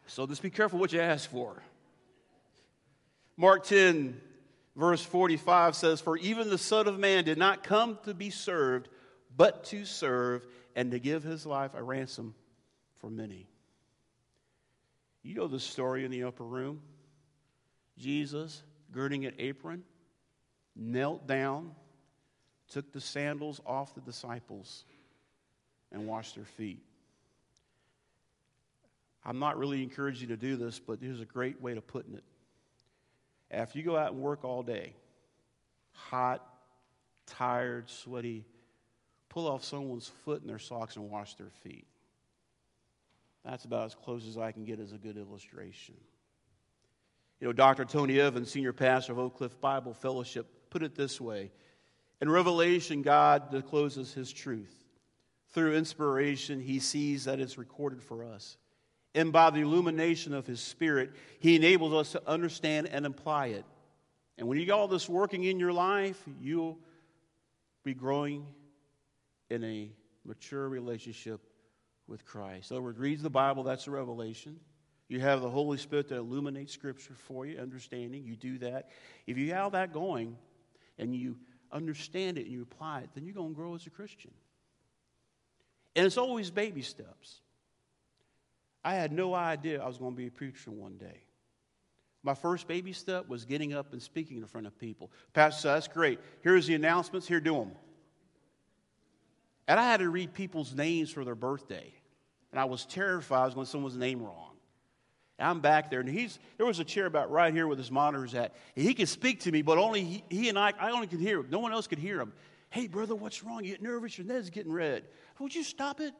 So 0.06 0.26
just 0.26 0.42
be 0.42 0.50
careful 0.50 0.78
what 0.78 0.92
you 0.92 1.00
ask 1.00 1.30
for. 1.30 1.62
Mark 3.36 3.64
10, 3.64 4.20
verse 4.76 5.02
45 5.02 5.74
says, 5.74 6.00
For 6.00 6.16
even 6.18 6.50
the 6.50 6.58
Son 6.58 6.86
of 6.86 6.98
Man 6.98 7.24
did 7.24 7.38
not 7.38 7.62
come 7.62 7.98
to 8.04 8.14
be 8.14 8.30
served, 8.30 8.88
but 9.36 9.64
to 9.64 9.84
serve 9.84 10.46
and 10.76 10.90
to 10.90 10.98
give 10.98 11.22
his 11.22 11.46
life 11.46 11.72
a 11.74 11.82
ransom 11.82 12.34
for 13.00 13.10
many. 13.10 13.48
You 15.22 15.34
know 15.34 15.48
the 15.48 15.58
story 15.58 16.04
in 16.04 16.10
the 16.10 16.24
upper 16.24 16.44
room. 16.44 16.82
Jesus, 17.98 18.62
girding 18.92 19.24
an 19.24 19.34
apron, 19.38 19.84
knelt 20.76 21.26
down, 21.26 21.72
took 22.70 22.92
the 22.92 23.00
sandals 23.00 23.60
off 23.66 23.94
the 23.94 24.00
disciples, 24.00 24.84
and 25.92 26.06
washed 26.06 26.34
their 26.34 26.44
feet. 26.44 26.82
I'm 29.24 29.38
not 29.38 29.56
really 29.56 29.82
encouraging 29.82 30.28
you 30.28 30.36
to 30.36 30.40
do 30.40 30.56
this, 30.56 30.78
but 30.78 30.98
here's 31.00 31.20
a 31.20 31.24
great 31.24 31.62
way 31.62 31.72
of 31.76 31.86
putting 31.86 32.14
it. 32.14 32.24
After 33.50 33.78
you 33.78 33.84
go 33.84 33.96
out 33.96 34.12
and 34.12 34.20
work 34.20 34.44
all 34.44 34.62
day, 34.62 34.92
hot, 35.92 36.44
tired, 37.26 37.88
sweaty, 37.88 38.44
pull 39.28 39.48
off 39.48 39.64
someone's 39.64 40.10
foot 40.24 40.42
in 40.42 40.48
their 40.48 40.58
socks 40.58 40.96
and 40.96 41.08
wash 41.10 41.34
their 41.34 41.50
feet. 41.62 41.86
That's 43.44 43.64
about 43.64 43.86
as 43.86 43.94
close 43.94 44.26
as 44.26 44.36
I 44.36 44.52
can 44.52 44.64
get 44.64 44.80
as 44.80 44.92
a 44.92 44.98
good 44.98 45.16
illustration. 45.16 45.94
You 47.40 47.48
know, 47.48 47.52
Dr. 47.52 47.84
Tony 47.84 48.20
Evans, 48.20 48.50
senior 48.50 48.72
pastor 48.72 49.12
of 49.12 49.18
Oak 49.18 49.36
Cliff 49.36 49.60
Bible 49.60 49.94
Fellowship, 49.94 50.46
put 50.70 50.82
it 50.82 50.94
this 50.94 51.20
way 51.20 51.50
In 52.20 52.30
Revelation, 52.30 53.02
God 53.02 53.50
discloses 53.50 54.12
his 54.14 54.32
truth. 54.32 54.74
Through 55.50 55.76
inspiration, 55.76 56.60
he 56.60 56.80
sees 56.80 57.24
that 57.24 57.40
it's 57.40 57.58
recorded 57.58 58.02
for 58.02 58.24
us. 58.24 58.56
And 59.14 59.32
by 59.32 59.50
the 59.50 59.60
illumination 59.60 60.34
of 60.34 60.46
his 60.46 60.60
spirit, 60.60 61.12
he 61.38 61.54
enables 61.54 61.92
us 61.94 62.12
to 62.12 62.22
understand 62.28 62.88
and 62.88 63.06
apply 63.06 63.48
it. 63.48 63.64
And 64.36 64.48
when 64.48 64.58
you 64.58 64.66
get 64.66 64.72
all 64.72 64.88
this 64.88 65.08
working 65.08 65.44
in 65.44 65.60
your 65.60 65.72
life, 65.72 66.20
you'll 66.40 66.78
be 67.84 67.94
growing 67.94 68.46
in 69.50 69.62
a 69.62 69.92
mature 70.24 70.68
relationship 70.68 71.40
with 72.08 72.24
Christ. 72.24 72.70
In 72.70 72.76
other 72.76 72.82
words, 72.82 72.98
reads 72.98 73.22
the 73.22 73.30
Bible, 73.30 73.62
that's 73.62 73.86
a 73.86 73.90
revelation. 73.90 74.58
You 75.08 75.20
have 75.20 75.42
the 75.42 75.50
Holy 75.50 75.78
Spirit 75.78 76.08
that 76.08 76.16
illuminates 76.16 76.72
Scripture 76.72 77.14
for 77.14 77.46
you, 77.46 77.58
understanding. 77.58 78.24
You 78.24 78.36
do 78.36 78.58
that. 78.58 78.90
If 79.26 79.38
you 79.38 79.52
have 79.52 79.72
that 79.72 79.92
going 79.92 80.36
and 80.98 81.14
you 81.14 81.36
understand 81.74 82.38
it 82.38 82.44
and 82.44 82.52
you 82.52 82.62
apply 82.62 83.00
it, 83.00 83.10
then 83.14 83.26
you're 83.26 83.34
going 83.34 83.50
to 83.50 83.54
grow 83.54 83.74
as 83.74 83.86
a 83.86 83.90
Christian. 83.90 84.30
And 85.96 86.06
it's 86.06 86.16
always 86.16 86.50
baby 86.50 86.82
steps. 86.82 87.40
I 88.84 88.94
had 88.94 89.12
no 89.12 89.34
idea 89.34 89.82
I 89.82 89.86
was 89.86 89.98
going 89.98 90.12
to 90.12 90.16
be 90.16 90.26
a 90.26 90.30
preacher 90.30 90.70
one 90.70 90.96
day. 90.96 91.22
My 92.22 92.34
first 92.34 92.66
baby 92.66 92.92
step 92.92 93.28
was 93.28 93.44
getting 93.44 93.74
up 93.74 93.92
and 93.92 94.02
speaking 94.02 94.38
in 94.38 94.46
front 94.46 94.66
of 94.66 94.78
people. 94.78 95.10
Pastor 95.34 95.60
said, 95.60 95.74
That's 95.74 95.88
great. 95.88 96.20
Here's 96.40 96.66
the 96.66 96.74
announcements. 96.74 97.28
Here, 97.28 97.40
do 97.40 97.54
them. 97.54 97.72
And 99.68 99.78
I 99.78 99.84
had 99.84 100.00
to 100.00 100.08
read 100.08 100.32
people's 100.32 100.74
names 100.74 101.10
for 101.10 101.24
their 101.24 101.34
birthday. 101.34 101.92
And 102.50 102.60
I 102.60 102.64
was 102.64 102.86
terrified 102.86 103.42
I 103.42 103.44
was 103.46 103.54
going 103.54 103.66
to 103.66 103.70
someone's 103.70 103.96
name 103.96 104.22
wrong. 104.22 104.53
I'm 105.38 105.60
back 105.60 105.90
there, 105.90 106.00
and 106.00 106.08
he's 106.08 106.38
there 106.56 106.66
was 106.66 106.78
a 106.78 106.84
chair 106.84 107.06
about 107.06 107.30
right 107.30 107.52
here 107.52 107.66
with 107.66 107.78
his 107.78 107.90
monitors 107.90 108.34
at. 108.34 108.54
He 108.74 108.94
could 108.94 109.08
speak 109.08 109.40
to 109.40 109.52
me, 109.52 109.62
but 109.62 109.78
only 109.78 110.04
he, 110.04 110.24
he 110.30 110.48
and 110.48 110.58
I, 110.58 110.72
I 110.78 110.90
only 110.92 111.08
could 111.08 111.20
hear 111.20 111.40
him. 111.40 111.48
No 111.50 111.58
one 111.58 111.72
else 111.72 111.86
could 111.88 111.98
hear 111.98 112.20
him. 112.20 112.32
Hey, 112.70 112.86
brother, 112.86 113.14
what's 113.14 113.42
wrong? 113.42 113.64
You 113.64 113.72
get 113.72 113.82
nervous? 113.82 114.16
Your 114.16 114.26
ned's 114.26 114.50
getting 114.50 114.72
red. 114.72 115.04
Would 115.40 115.54
you 115.54 115.64
stop 115.64 116.00
it? 116.00 116.14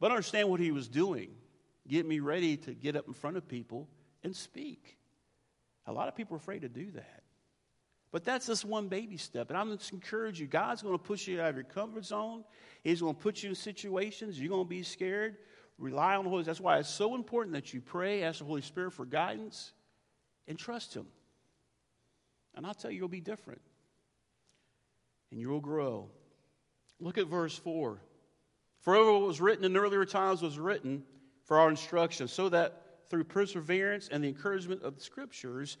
But 0.00 0.10
understand 0.10 0.48
what 0.48 0.60
he 0.60 0.72
was 0.72 0.88
doing. 0.88 1.30
Get 1.88 2.06
me 2.06 2.20
ready 2.20 2.56
to 2.58 2.74
get 2.74 2.96
up 2.96 3.06
in 3.06 3.14
front 3.14 3.36
of 3.36 3.46
people 3.46 3.88
and 4.24 4.34
speak. 4.34 4.96
A 5.86 5.92
lot 5.92 6.08
of 6.08 6.16
people 6.16 6.34
are 6.34 6.38
afraid 6.38 6.62
to 6.62 6.68
do 6.68 6.90
that. 6.92 7.22
But 8.10 8.24
that's 8.24 8.46
just 8.46 8.64
one 8.64 8.88
baby 8.88 9.16
step. 9.16 9.50
And 9.50 9.58
I'm 9.58 9.76
just 9.76 9.92
encourage 9.92 10.40
you 10.40 10.46
God's 10.46 10.82
going 10.82 10.94
to 10.94 11.02
push 11.02 11.26
you 11.26 11.40
out 11.40 11.50
of 11.50 11.56
your 11.56 11.64
comfort 11.64 12.04
zone. 12.04 12.44
He's 12.82 13.00
going 13.00 13.14
to 13.14 13.20
put 13.20 13.42
you 13.42 13.50
in 13.50 13.54
situations. 13.54 14.40
You're 14.40 14.50
going 14.50 14.64
to 14.64 14.68
be 14.68 14.82
scared. 14.82 15.36
Rely 15.78 16.16
on 16.16 16.24
the 16.24 16.30
Holy 16.30 16.42
Spirit. 16.42 16.54
That's 16.54 16.60
why 16.60 16.78
it's 16.78 16.88
so 16.88 17.14
important 17.14 17.54
that 17.54 17.74
you 17.74 17.80
pray, 17.80 18.22
ask 18.22 18.38
the 18.38 18.44
Holy 18.44 18.62
Spirit 18.62 18.92
for 18.92 19.04
guidance, 19.04 19.72
and 20.48 20.58
trust 20.58 20.94
Him. 20.94 21.06
And 22.54 22.66
I'll 22.66 22.74
tell 22.74 22.90
you, 22.90 22.98
you'll 22.98 23.08
be 23.08 23.20
different. 23.20 23.60
And 25.30 25.40
you 25.40 25.48
will 25.50 25.60
grow. 25.60 26.08
Look 26.98 27.18
at 27.18 27.26
verse 27.26 27.56
4. 27.58 27.98
For 28.80 29.12
what 29.12 29.26
was 29.26 29.40
written 29.40 29.64
in 29.64 29.76
earlier 29.76 30.04
times 30.04 30.40
was 30.40 30.58
written 30.58 31.02
for 31.44 31.58
our 31.58 31.68
instruction, 31.68 32.28
so 32.28 32.48
that 32.48 32.82
through 33.08 33.24
perseverance 33.24 34.08
and 34.10 34.24
the 34.24 34.28
encouragement 34.28 34.82
of 34.82 34.94
the 34.94 35.00
Scriptures, 35.00 35.76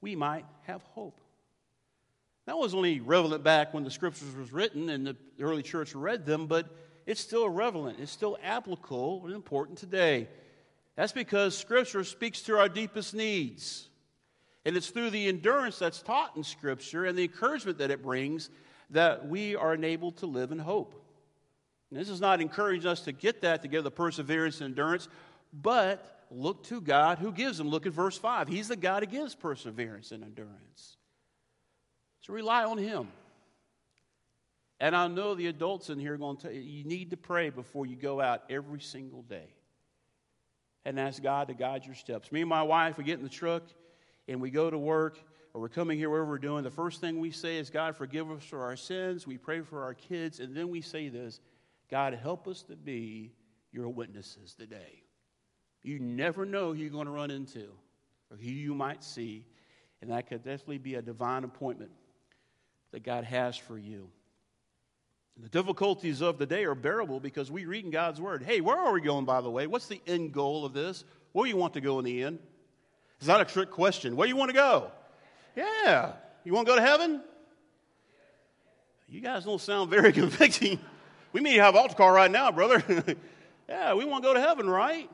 we 0.00 0.14
might 0.14 0.44
have 0.66 0.82
hope. 0.82 1.20
That 2.46 2.56
was 2.56 2.74
only 2.74 3.00
relevant 3.00 3.42
back 3.42 3.74
when 3.74 3.84
the 3.84 3.90
Scriptures 3.90 4.34
was 4.34 4.52
written 4.52 4.88
and 4.88 5.06
the 5.06 5.16
early 5.40 5.62
church 5.62 5.94
read 5.94 6.24
them, 6.24 6.46
but 6.46 6.74
it's 7.08 7.22
still 7.22 7.48
relevant. 7.48 8.00
It's 8.00 8.12
still 8.12 8.36
applicable 8.44 9.22
and 9.24 9.34
important 9.34 9.78
today. 9.78 10.28
That's 10.94 11.10
because 11.10 11.56
Scripture 11.56 12.04
speaks 12.04 12.42
to 12.42 12.58
our 12.58 12.68
deepest 12.68 13.14
needs. 13.14 13.88
And 14.66 14.76
it's 14.76 14.88
through 14.90 15.08
the 15.08 15.26
endurance 15.26 15.78
that's 15.78 16.02
taught 16.02 16.36
in 16.36 16.44
Scripture 16.44 17.06
and 17.06 17.16
the 17.16 17.22
encouragement 17.22 17.78
that 17.78 17.90
it 17.90 18.02
brings 18.02 18.50
that 18.90 19.26
we 19.26 19.56
are 19.56 19.72
enabled 19.72 20.18
to 20.18 20.26
live 20.26 20.52
in 20.52 20.58
hope. 20.58 21.02
And 21.90 21.98
this 21.98 22.10
is 22.10 22.20
not 22.20 22.42
encouraging 22.42 22.86
us 22.86 23.00
to 23.00 23.12
get 23.12 23.40
that, 23.40 23.62
to 23.62 23.68
give 23.68 23.84
the 23.84 23.90
perseverance 23.90 24.60
and 24.60 24.68
endurance, 24.68 25.08
but 25.50 26.26
look 26.30 26.62
to 26.64 26.78
God 26.78 27.18
who 27.18 27.32
gives 27.32 27.56
them. 27.56 27.70
Look 27.70 27.86
at 27.86 27.94
verse 27.94 28.18
5. 28.18 28.48
He's 28.48 28.68
the 28.68 28.76
God 28.76 29.02
who 29.02 29.10
gives 29.10 29.34
perseverance 29.34 30.12
and 30.12 30.22
endurance. 30.22 30.98
So 32.20 32.34
rely 32.34 32.64
on 32.64 32.76
Him. 32.76 33.08
And 34.80 34.94
I 34.94 35.08
know 35.08 35.34
the 35.34 35.48
adults 35.48 35.90
in 35.90 35.98
here 35.98 36.14
are 36.14 36.18
going 36.18 36.36
to 36.36 36.42
tell 36.42 36.52
you, 36.52 36.60
you 36.60 36.84
need 36.84 37.10
to 37.10 37.16
pray 37.16 37.50
before 37.50 37.86
you 37.86 37.96
go 37.96 38.20
out 38.20 38.44
every 38.48 38.80
single 38.80 39.22
day. 39.22 39.54
And 40.84 40.98
ask 40.98 41.22
God 41.22 41.48
to 41.48 41.54
guide 41.54 41.84
your 41.84 41.96
steps. 41.96 42.32
Me 42.32 42.40
and 42.40 42.48
my 42.48 42.62
wife, 42.62 42.96
we 42.96 43.04
get 43.04 43.18
in 43.18 43.24
the 43.24 43.28
truck 43.28 43.64
and 44.26 44.40
we 44.40 44.50
go 44.50 44.70
to 44.70 44.78
work 44.78 45.18
or 45.52 45.60
we're 45.60 45.68
coming 45.68 45.98
here, 45.98 46.08
wherever 46.08 46.28
we're 46.28 46.38
doing, 46.38 46.62
the 46.62 46.70
first 46.70 47.00
thing 47.00 47.18
we 47.18 47.30
say 47.30 47.56
is, 47.56 47.70
God, 47.70 47.96
forgive 47.96 48.30
us 48.30 48.44
for 48.44 48.62
our 48.62 48.76
sins. 48.76 49.26
We 49.26 49.38
pray 49.38 49.60
for 49.60 49.82
our 49.82 49.94
kids. 49.94 50.40
And 50.40 50.56
then 50.56 50.68
we 50.68 50.80
say 50.80 51.08
this 51.08 51.40
God, 51.90 52.14
help 52.14 52.46
us 52.46 52.62
to 52.64 52.76
be 52.76 53.32
your 53.72 53.88
witnesses 53.88 54.54
today. 54.54 55.02
You 55.82 55.98
never 55.98 56.44
know 56.44 56.72
who 56.72 56.80
you're 56.80 56.90
going 56.90 57.06
to 57.06 57.12
run 57.12 57.30
into 57.30 57.68
or 58.30 58.36
who 58.36 58.50
you 58.50 58.74
might 58.74 59.02
see. 59.02 59.46
And 60.00 60.10
that 60.10 60.28
could 60.28 60.44
definitely 60.44 60.78
be 60.78 60.94
a 60.94 61.02
divine 61.02 61.44
appointment 61.44 61.90
that 62.92 63.02
God 63.02 63.24
has 63.24 63.56
for 63.56 63.78
you. 63.78 64.10
The 65.40 65.48
difficulties 65.48 66.20
of 66.20 66.38
the 66.38 66.46
day 66.46 66.64
are 66.64 66.74
bearable 66.74 67.20
because 67.20 67.50
we 67.50 67.64
read 67.64 67.84
in 67.84 67.92
God's 67.92 68.20
Word. 68.20 68.42
Hey, 68.42 68.60
where 68.60 68.76
are 68.76 68.92
we 68.92 69.00
going, 69.00 69.24
by 69.24 69.40
the 69.40 69.50
way? 69.50 69.68
What's 69.68 69.86
the 69.86 70.00
end 70.06 70.32
goal 70.32 70.64
of 70.64 70.72
this? 70.72 71.04
Where 71.32 71.44
do 71.44 71.50
you 71.50 71.56
want 71.56 71.74
to 71.74 71.80
go 71.80 72.00
in 72.00 72.04
the 72.04 72.24
end? 72.24 72.40
It's 73.18 73.28
not 73.28 73.40
a 73.40 73.44
trick 73.44 73.70
question. 73.70 74.16
Where 74.16 74.26
do 74.26 74.30
you 74.30 74.36
want 74.36 74.50
to 74.50 74.54
go? 74.54 74.90
Yeah. 75.54 76.12
You 76.44 76.52
want 76.52 76.66
to 76.66 76.72
go 76.72 76.76
to 76.76 76.82
heaven? 76.82 77.22
You 79.08 79.20
guys 79.20 79.44
don't 79.44 79.60
sound 79.60 79.90
very 79.90 80.12
convicting. 80.14 80.80
We 81.32 81.40
may 81.40 81.54
have 81.54 81.76
altar 81.76 81.94
call 81.94 82.10
right 82.10 82.30
now, 82.30 82.50
brother. 82.50 82.82
yeah, 83.68 83.94
we 83.94 84.04
want 84.04 84.24
to 84.24 84.28
go 84.28 84.34
to 84.34 84.40
heaven, 84.40 84.68
right? 84.68 85.08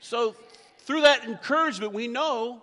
So, 0.00 0.34
through 0.80 1.02
that 1.02 1.24
encouragement, 1.24 1.92
we 1.92 2.08
know 2.08 2.62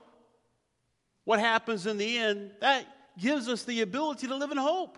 what 1.23 1.39
happens 1.39 1.85
in 1.85 1.97
the 1.97 2.17
end. 2.17 2.51
That 2.59 2.85
gives 3.17 3.47
us 3.47 3.63
the 3.63 3.79
ability 3.79 4.27
to 4.27 4.35
live 4.35 4.51
in 4.51 4.57
hope 4.57 4.97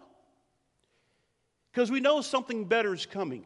because 1.72 1.90
we 1.90 2.00
know 2.00 2.22
something 2.22 2.66
better 2.66 2.94
is 2.94 3.06
coming. 3.06 3.46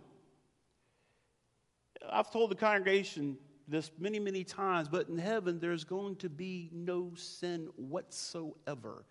I've 2.10 2.32
told 2.32 2.52
the 2.52 2.56
congregation 2.56 3.38
this 3.68 3.92
many, 4.00 4.20
many 4.20 4.44
times, 4.44 4.88
but 4.90 5.10
in 5.10 5.18
heaven 5.18 5.60
there's 5.60 5.84
going 5.84 6.18
to 6.18 6.30
be 6.30 6.70
no 6.72 7.14
sin 7.16 7.70
whatsoever, 7.76 9.06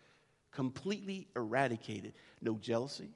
completely 0.52 1.28
eradicated. 1.34 2.14
No 2.40 2.56
jealousy, 2.56 3.10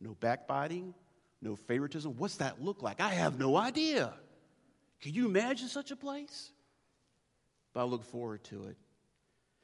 no 0.00 0.14
backbiting, 0.20 0.94
no 1.40 1.56
favoritism. 1.56 2.14
What's 2.16 2.36
that 2.36 2.62
look 2.62 2.82
like? 2.82 3.00
I 3.00 3.10
have 3.10 3.38
no 3.38 3.56
idea. 3.56 4.12
Can 5.00 5.14
you 5.14 5.26
imagine 5.26 5.68
such 5.68 5.90
a 5.90 5.96
place? 5.96 6.50
But 7.72 7.80
I 7.80 7.84
look 7.84 8.04
forward 8.04 8.44
to 8.44 8.66
it. 8.68 8.76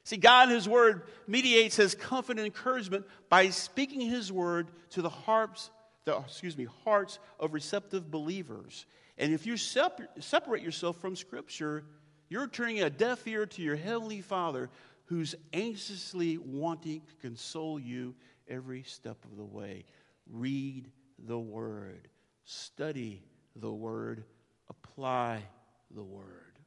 See, 0.03 0.17
God 0.17 0.49
His 0.49 0.67
Word 0.67 1.03
mediates 1.27 1.77
His 1.77 1.95
comfort 1.95 2.37
and 2.37 2.45
encouragement 2.45 3.05
by 3.29 3.49
speaking 3.49 4.01
His 4.01 4.31
Word 4.31 4.67
to 4.91 5.01
the 5.01 5.09
hearts, 5.09 5.69
the, 6.05 6.17
excuse 6.17 6.57
me, 6.57 6.67
hearts 6.83 7.19
of 7.39 7.53
receptive 7.53 8.11
believers. 8.11 8.85
And 9.17 9.33
if 9.33 9.45
you 9.45 9.55
separ- 9.55 10.09
separate 10.19 10.61
yourself 10.61 10.97
from 10.99 11.15
Scripture, 11.15 11.85
you're 12.29 12.47
turning 12.47 12.81
a 12.81 12.89
deaf 12.89 13.25
ear 13.27 13.45
to 13.45 13.61
your 13.61 13.75
Heavenly 13.75 14.21
Father 14.21 14.69
who's 15.05 15.35
anxiously 15.53 16.37
wanting 16.37 17.01
to 17.01 17.15
console 17.21 17.79
you 17.79 18.15
every 18.47 18.83
step 18.83 19.17
of 19.25 19.37
the 19.37 19.45
way. 19.45 19.85
Read 20.31 20.89
the 21.19 21.39
Word, 21.39 22.07
study 22.43 23.23
the 23.55 23.71
Word, 23.71 24.23
apply 24.69 25.43
the 25.91 26.03
Word. 26.03 26.59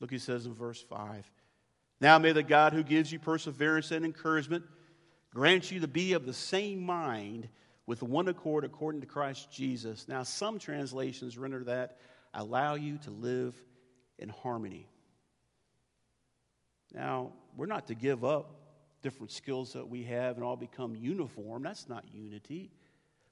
Look, 0.00 0.10
he 0.10 0.18
says 0.18 0.46
in 0.46 0.54
verse 0.54 0.82
5 0.82 1.30
now 2.04 2.18
may 2.18 2.32
the 2.32 2.42
God 2.42 2.74
who 2.74 2.82
gives 2.82 3.10
you 3.10 3.18
perseverance 3.18 3.90
and 3.90 4.04
encouragement 4.04 4.62
grant 5.32 5.70
you 5.70 5.80
to 5.80 5.88
be 5.88 6.12
of 6.12 6.26
the 6.26 6.34
same 6.34 6.84
mind 6.84 7.48
with 7.86 8.02
one 8.02 8.28
accord 8.28 8.62
according 8.62 9.00
to 9.00 9.06
Christ 9.06 9.50
Jesus. 9.50 10.06
Now, 10.06 10.22
some 10.22 10.58
translations 10.58 11.38
render 11.38 11.64
that 11.64 11.96
allow 12.34 12.74
you 12.74 12.98
to 12.98 13.10
live 13.10 13.54
in 14.18 14.28
harmony. 14.28 14.86
Now, 16.92 17.32
we're 17.56 17.64
not 17.64 17.86
to 17.86 17.94
give 17.94 18.22
up 18.22 18.54
different 19.00 19.32
skills 19.32 19.72
that 19.72 19.88
we 19.88 20.02
have 20.02 20.36
and 20.36 20.44
all 20.44 20.56
become 20.56 20.94
uniform. 20.94 21.62
That's 21.62 21.88
not 21.88 22.04
unity. 22.12 22.70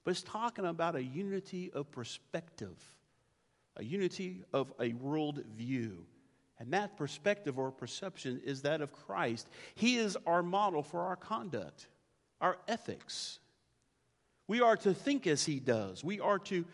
But 0.03 0.13
it's 0.13 0.23
talking 0.23 0.65
about 0.65 0.97
a 0.97 1.05
unity 1.05 1.71
of 1.75 1.93
perspective, 1.93 2.83
a 3.77 3.85
unity 3.85 4.45
of 4.51 4.73
a 4.81 4.95
world 4.95 5.45
view. 5.59 6.07
And 6.63 6.73
that 6.75 6.97
perspective 6.97 7.59
or 7.59 7.73
perception 7.73 8.41
is 8.45 8.63
that 8.63 8.83
of 8.83 8.93
Christ. 8.93 9.49
He 9.75 9.97
is 9.97 10.17
our 10.29 10.45
model 10.45 10.85
for 10.85 11.01
our 11.01 11.17
conduct, 11.17 11.89
our 12.41 12.57
ethics. 12.69 13.41
We 14.47 14.61
are 14.61 14.77
to 14.77 14.95
think 14.95 15.27
as 15.27 15.45
He 15.45 15.59
does. 15.59 16.05
We 16.05 16.21
are 16.21 16.39
to 16.39 16.65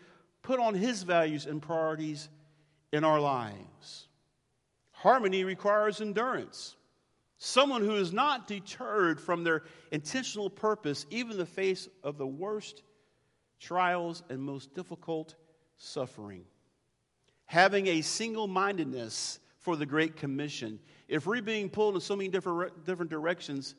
put 0.43 0.59
on 0.59 0.75
His 0.75 1.01
values 1.01 1.47
and 1.47 1.59
priorities 1.59 2.29
in 2.93 3.03
our 3.03 3.19
lives. 3.19 4.07
Harmony 4.91 5.43
requires 5.43 6.01
endurance. 6.01 6.75
Someone 7.39 7.81
who 7.81 7.95
is 7.95 8.13
not 8.13 8.47
deterred 8.47 9.19
from 9.19 9.43
their 9.43 9.63
intentional 9.91 10.51
purpose, 10.51 11.07
even 11.09 11.31
in 11.31 11.37
the 11.39 11.47
face 11.47 11.89
of 12.03 12.19
the 12.19 12.27
worst 12.27 12.83
trials 13.59 14.21
and 14.29 14.39
most 14.39 14.75
difficult 14.75 15.33
suffering. 15.77 16.43
Having 17.47 17.87
a 17.87 18.01
single 18.01 18.47
mindedness 18.47 19.39
for 19.69 19.75
the 19.75 19.85
Great 19.85 20.15
Commission. 20.15 20.79
If 21.07 21.27
we're 21.27 21.43
being 21.43 21.69
pulled 21.69 21.93
in 21.93 22.01
so 22.01 22.15
many 22.15 22.27
different, 22.27 22.87
different 22.87 23.11
directions, 23.11 23.75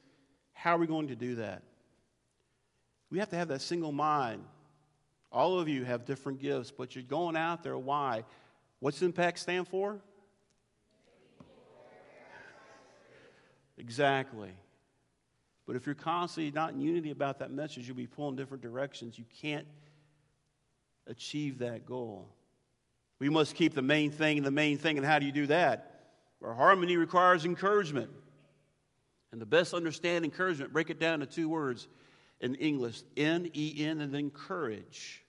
how 0.53 0.77
are 0.77 0.79
we 0.79 0.87
going 0.87 1.09
to 1.09 1.17
do 1.17 1.35
that? 1.35 1.65
We 3.11 3.19
have 3.19 3.29
to 3.31 3.37
have 3.37 3.49
that 3.49 3.61
single 3.61 3.91
mind. 3.91 4.45
All 5.33 5.59
of 5.59 5.69
you 5.69 5.83
have 5.83 6.05
different 6.05 6.39
gifts, 6.39 6.71
but 6.71 6.95
you're 6.95 7.03
going 7.03 7.35
out 7.35 7.65
there. 7.65 7.77
Why? 7.77 8.23
What's 8.79 9.03
impact 9.03 9.41
stand 9.41 9.67
for? 9.67 10.01
Exactly. 13.77 14.53
But 15.67 15.75
if 15.75 15.87
you're 15.87 15.97
constantly 15.97 16.53
not 16.53 16.73
in 16.73 16.81
unity 16.81 17.11
about 17.11 17.41
that 17.41 17.51
message, 17.51 17.89
you'll 17.89 17.97
be 17.97 18.07
pulling 18.07 18.37
different 18.37 18.63
directions. 18.63 19.19
You 19.19 19.25
can't 19.43 19.67
achieve 21.09 21.59
that 21.59 21.85
goal. 21.85 22.29
We 23.21 23.29
must 23.29 23.55
keep 23.55 23.75
the 23.75 23.83
main 23.83 24.11
thing 24.11 24.43
the 24.43 24.51
main 24.51 24.79
thing. 24.79 24.97
And 24.97 25.07
how 25.07 25.21
do 25.21 25.27
you 25.27 25.33
do 25.33 25.47
that? 25.47 26.01
Our 26.43 26.55
harmony 26.55 26.97
requires 26.97 27.45
encouragement. 27.45 28.11
And 29.31 29.41
the 29.41 29.47
best 29.47 29.75
understand 29.75 30.25
encouragement, 30.25 30.73
break 30.73 30.91
it 30.91 30.99
down 30.99 31.21
to 31.21 31.27
two 31.27 31.49
words 31.49 31.87
in 32.41 32.57
English 32.57 33.03
N 33.17 33.49
E 33.55 33.85
N 33.85 34.01
and 34.01 34.13
then 34.13 34.31
courage. 34.31 35.23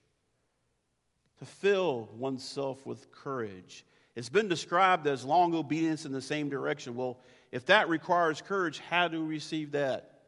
To 1.38 1.44
fill 1.44 2.08
oneself 2.16 2.84
with 2.86 3.12
courage. 3.12 3.84
It's 4.14 4.28
been 4.28 4.48
described 4.48 5.06
as 5.06 5.24
long 5.24 5.54
obedience 5.54 6.04
in 6.04 6.12
the 6.12 6.20
same 6.20 6.48
direction. 6.48 6.94
Well, 6.94 7.18
if 7.50 7.66
that 7.66 7.88
requires 7.88 8.40
courage, 8.40 8.80
how 8.90 9.08
do 9.08 9.20
we 9.22 9.28
receive 9.28 9.72
that? 9.72 10.20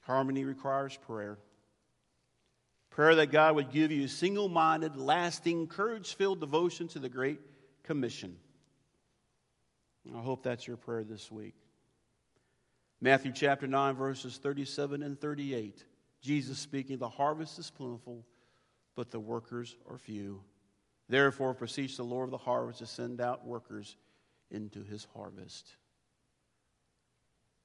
Harmony 0.00 0.44
requires 0.44 0.96
prayer. 0.96 1.38
Prayer 2.90 3.14
that 3.14 3.30
God 3.30 3.54
would 3.54 3.70
give 3.70 3.92
you 3.92 4.08
single 4.08 4.48
minded, 4.48 4.96
lasting, 4.96 5.68
courage 5.68 6.14
filled 6.14 6.40
devotion 6.40 6.88
to 6.88 6.98
the 6.98 7.08
Great 7.08 7.40
Commission. 7.84 8.36
I 10.14 10.20
hope 10.20 10.42
that's 10.42 10.66
your 10.66 10.76
prayer 10.76 11.04
this 11.04 11.30
week. 11.30 11.54
Matthew 13.00 13.32
chapter 13.32 13.66
9, 13.66 13.94
verses 13.94 14.38
37 14.38 15.02
and 15.02 15.18
38. 15.20 15.84
Jesus 16.20 16.58
speaking, 16.58 16.98
The 16.98 17.08
harvest 17.08 17.58
is 17.58 17.70
plentiful, 17.70 18.26
but 18.94 19.10
the 19.10 19.20
workers 19.20 19.76
are 19.88 19.96
few. 19.96 20.42
Therefore, 21.08 21.54
beseech 21.54 21.96
the 21.96 22.02
Lord 22.02 22.26
of 22.26 22.32
the 22.32 22.38
harvest 22.38 22.80
to 22.80 22.86
send 22.86 23.20
out 23.20 23.46
workers 23.46 23.96
into 24.50 24.82
his 24.82 25.06
harvest. 25.14 25.70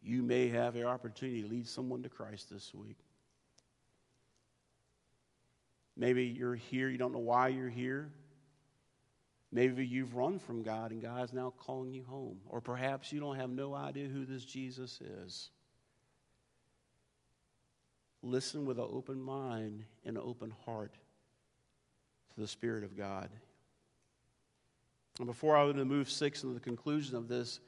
You 0.02 0.22
may 0.22 0.50
have 0.50 0.76
an 0.76 0.86
opportunity 0.86 1.42
to 1.42 1.48
lead 1.48 1.68
someone 1.68 2.04
to 2.04 2.10
Christ 2.10 2.50
this 2.50 2.74
week. 2.74 2.98
Maybe 5.98 6.26
you're 6.26 6.56
here, 6.56 6.90
you 6.90 6.98
don't 6.98 7.14
know 7.14 7.20
why 7.20 7.50
you're 7.50 7.70
here. 7.70 8.12
Maybe 9.52 9.86
you've 9.86 10.16
run 10.16 10.40
from 10.40 10.64
God 10.64 10.92
and 10.92 11.02
God's 11.02 11.32
now 11.32 11.54
calling 11.58 11.94
you 11.94 12.04
home. 12.04 12.40
Or 12.50 12.60
perhaps 12.60 13.14
you 13.14 13.22
don't 13.22 13.38
have 13.38 13.50
no 13.50 13.74
idea 13.74 14.08
who 14.08 14.26
this 14.26 14.44
Jesus 14.44 15.00
is. 15.02 15.50
Listen 18.22 18.66
with 18.66 18.80
an 18.80 18.88
open 18.92 19.22
mind 19.22 19.86
and 20.04 20.18
an 20.18 20.24
open 20.26 20.52
heart 20.66 20.94
to 22.34 22.42
the 22.42 22.48
Spirit 22.48 22.84
of 22.84 22.98
God. 22.98 23.30
And 25.20 25.28
before 25.28 25.56
I 25.56 25.64
would 25.64 25.78
move 25.78 26.10
six 26.10 26.44
into 26.44 26.54
the 26.54 26.60
conclusion 26.60 27.16
of 27.16 27.30
this, 27.30 27.62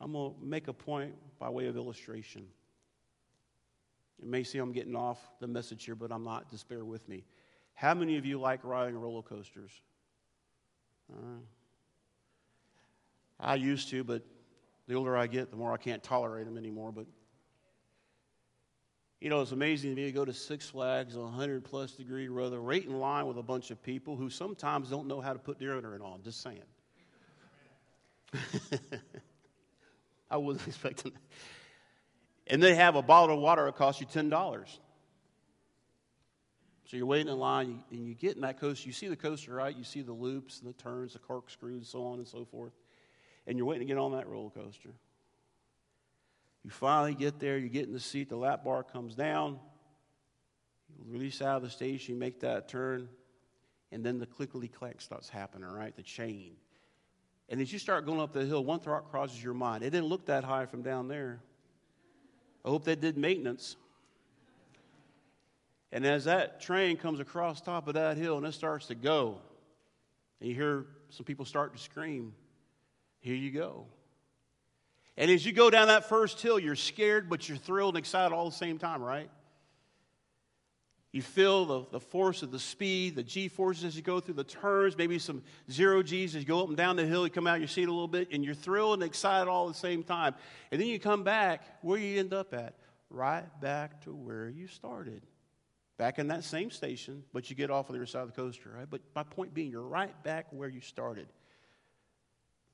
I'm 0.00 0.12
going 0.12 0.34
to 0.34 0.44
make 0.44 0.66
a 0.66 0.72
point 0.72 1.14
by 1.38 1.48
way 1.50 1.66
of 1.66 1.76
illustration. 1.76 2.46
You 4.20 4.28
may 4.28 4.42
see 4.42 4.58
I'm 4.58 4.72
getting 4.72 4.96
off 4.96 5.18
the 5.40 5.46
message 5.46 5.84
here, 5.84 5.94
but 5.94 6.10
I'm 6.10 6.24
not. 6.24 6.46
Bear 6.68 6.84
with 6.84 7.08
me. 7.08 7.24
How 7.74 7.94
many 7.94 8.16
of 8.16 8.26
you 8.26 8.40
like 8.40 8.64
riding 8.64 8.98
roller 8.98 9.22
coasters? 9.22 9.70
Uh, 11.12 11.40
I 13.38 13.54
used 13.54 13.88
to, 13.90 14.02
but 14.02 14.22
the 14.88 14.94
older 14.94 15.16
I 15.16 15.28
get, 15.28 15.50
the 15.50 15.56
more 15.56 15.72
I 15.72 15.76
can't 15.76 16.02
tolerate 16.02 16.46
them 16.46 16.58
anymore. 16.58 16.90
But 16.90 17.06
you 19.20 19.30
know, 19.30 19.40
it's 19.40 19.52
amazing 19.52 19.90
to 19.90 19.96
me 19.96 20.06
to 20.06 20.12
go 20.12 20.24
to 20.24 20.32
Six 20.32 20.70
Flags, 20.70 21.16
a 21.16 21.20
100 21.20 21.64
plus 21.64 21.92
degree 21.92 22.28
weather, 22.28 22.60
right 22.60 22.84
in 22.84 22.98
line 22.98 23.26
with 23.26 23.36
a 23.38 23.42
bunch 23.42 23.70
of 23.70 23.82
people 23.82 24.16
who 24.16 24.30
sometimes 24.30 24.90
don't 24.90 25.06
know 25.08 25.20
how 25.20 25.32
to 25.32 25.38
put 25.38 25.58
deodorant 25.58 26.02
on. 26.02 26.22
Just 26.22 26.40
saying. 26.40 26.62
I 30.30 30.36
wasn't 30.36 30.68
expecting 30.68 31.12
that. 31.12 31.20
And 32.48 32.62
they 32.62 32.74
have 32.74 32.96
a 32.96 33.02
bottle 33.02 33.36
of 33.36 33.42
water 33.42 33.66
that 33.66 33.76
costs 33.76 34.00
you 34.00 34.06
$10. 34.06 34.30
So 36.86 36.96
you're 36.96 37.04
waiting 37.04 37.30
in 37.30 37.38
line, 37.38 37.82
and 37.90 38.06
you 38.06 38.14
get 38.14 38.36
in 38.36 38.40
that 38.42 38.58
coaster. 38.58 38.86
You 38.86 38.94
see 38.94 39.08
the 39.08 39.16
coaster, 39.16 39.52
right? 39.52 39.76
You 39.76 39.84
see 39.84 40.00
the 40.00 40.12
loops 40.12 40.60
and 40.60 40.68
the 40.68 40.72
turns, 40.82 41.12
the 41.12 41.18
corkscrews, 41.18 41.86
so 41.86 42.06
on 42.06 42.18
and 42.18 42.26
so 42.26 42.46
forth. 42.46 42.72
And 43.46 43.58
you're 43.58 43.66
waiting 43.66 43.86
to 43.86 43.92
get 43.92 44.00
on 44.00 44.12
that 44.12 44.26
roller 44.26 44.48
coaster. 44.48 44.94
You 46.64 46.70
finally 46.70 47.14
get 47.14 47.38
there, 47.38 47.58
you 47.58 47.68
get 47.68 47.86
in 47.86 47.92
the 47.92 48.00
seat, 48.00 48.30
the 48.30 48.36
lap 48.36 48.64
bar 48.64 48.82
comes 48.82 49.14
down, 49.14 49.58
you 50.88 51.12
release 51.12 51.40
out 51.40 51.56
of 51.56 51.62
the 51.62 51.70
station, 51.70 52.14
you 52.14 52.20
make 52.20 52.40
that 52.40 52.68
turn, 52.68 53.08
and 53.92 54.04
then 54.04 54.18
the 54.18 54.26
clickety 54.26 54.68
clack 54.68 55.00
starts 55.00 55.28
happening, 55.28 55.68
right? 55.68 55.94
The 55.94 56.02
chain. 56.02 56.56
And 57.48 57.60
as 57.60 57.72
you 57.72 57.78
start 57.78 58.06
going 58.06 58.20
up 58.20 58.32
the 58.32 58.44
hill, 58.44 58.64
one 58.64 58.80
thought 58.80 59.10
crosses 59.10 59.42
your 59.42 59.54
mind. 59.54 59.82
It 59.82 59.90
didn't 59.90 60.08
look 60.08 60.26
that 60.26 60.44
high 60.44 60.66
from 60.66 60.82
down 60.82 61.08
there. 61.08 61.40
I 62.68 62.70
hope 62.70 62.84
they 62.84 62.96
did 62.96 63.16
maintenance. 63.16 63.76
And 65.90 66.04
as 66.04 66.26
that 66.26 66.60
train 66.60 66.98
comes 66.98 67.18
across 67.18 67.62
top 67.62 67.88
of 67.88 67.94
that 67.94 68.18
hill 68.18 68.36
and 68.36 68.46
it 68.46 68.52
starts 68.52 68.88
to 68.88 68.94
go, 68.94 69.38
and 70.38 70.50
you 70.50 70.54
hear 70.54 70.84
some 71.08 71.24
people 71.24 71.46
start 71.46 71.74
to 71.74 71.82
scream, 71.82 72.34
here 73.20 73.34
you 73.34 73.50
go. 73.50 73.86
And 75.16 75.30
as 75.30 75.46
you 75.46 75.52
go 75.52 75.70
down 75.70 75.88
that 75.88 76.10
first 76.10 76.42
hill, 76.42 76.58
you're 76.58 76.76
scared, 76.76 77.30
but 77.30 77.48
you're 77.48 77.56
thrilled 77.56 77.94
and 77.94 78.04
excited 78.04 78.34
all 78.34 78.50
the 78.50 78.54
same 78.54 78.76
time, 78.76 79.00
right? 79.02 79.30
You 81.10 81.22
feel 81.22 81.64
the, 81.64 81.86
the 81.90 82.00
force 82.00 82.42
of 82.42 82.50
the 82.50 82.58
speed, 82.58 83.16
the 83.16 83.22
G 83.22 83.48
forces 83.48 83.84
as 83.84 83.96
you 83.96 84.02
go 84.02 84.20
through 84.20 84.34
the 84.34 84.44
turns, 84.44 84.96
maybe 84.96 85.18
some 85.18 85.42
zero 85.70 86.02
G's 86.02 86.34
as 86.34 86.42
you 86.42 86.46
go 86.46 86.62
up 86.62 86.68
and 86.68 86.76
down 86.76 86.96
the 86.96 87.06
hill, 87.06 87.24
you 87.24 87.30
come 87.30 87.46
out 87.46 87.60
your 87.60 87.68
seat 87.68 87.88
a 87.88 87.92
little 87.92 88.08
bit, 88.08 88.28
and 88.30 88.44
you're 88.44 88.54
thrilled 88.54 88.94
and 88.94 89.02
excited 89.02 89.48
all 89.48 89.68
at 89.68 89.72
the 89.72 89.78
same 89.78 90.02
time. 90.02 90.34
And 90.70 90.80
then 90.80 90.88
you 90.88 90.98
come 90.98 91.24
back, 91.24 91.62
where 91.82 91.98
you 91.98 92.18
end 92.18 92.34
up 92.34 92.52
at? 92.52 92.74
Right 93.08 93.46
back 93.60 94.02
to 94.04 94.14
where 94.14 94.50
you 94.50 94.66
started. 94.66 95.22
Back 95.96 96.18
in 96.18 96.28
that 96.28 96.44
same 96.44 96.70
station, 96.70 97.24
but 97.32 97.48
you 97.48 97.56
get 97.56 97.70
off 97.70 97.88
on 97.88 97.94
the 97.94 98.00
other 98.00 98.06
side 98.06 98.22
of 98.22 98.34
the 98.34 98.40
coaster, 98.40 98.70
right? 98.76 98.86
But 98.88 99.00
my 99.14 99.22
point 99.22 99.54
being, 99.54 99.70
you're 99.70 99.80
right 99.80 100.22
back 100.22 100.46
where 100.50 100.68
you 100.68 100.82
started. 100.82 101.28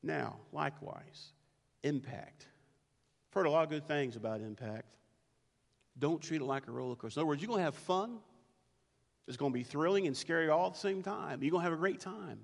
Now, 0.03 0.37
likewise, 0.53 1.33
impact. 1.85 2.49
I've 3.31 3.35
heard 3.35 3.47
a 3.47 3.51
lot 3.51 3.63
of 3.63 3.71
good 3.71 3.87
things 3.87 4.17
about 4.17 4.41
impact. 4.41 4.97
Don't 5.99 6.21
treat 6.21 6.41
it 6.41 6.45
like 6.45 6.67
a 6.67 6.71
roller 6.71 6.97
coaster. 6.97 7.21
In 7.21 7.23
other 7.23 7.29
words, 7.29 7.41
you're 7.41 7.49
going 7.49 7.61
to 7.61 7.65
have 7.65 7.75
fun. 7.75 8.19
It's 9.27 9.37
going 9.37 9.53
to 9.53 9.59
be 9.59 9.63
thrilling 9.63 10.07
and 10.07 10.17
scary 10.17 10.49
all 10.49 10.67
at 10.67 10.75
the 10.75 10.81
same 10.81 11.03
time. 11.03 11.43
You're 11.43 11.51
going 11.51 11.63
to 11.63 11.71
have 11.71 11.73
a 11.73 11.81
great 11.81 12.01
time. 12.01 12.41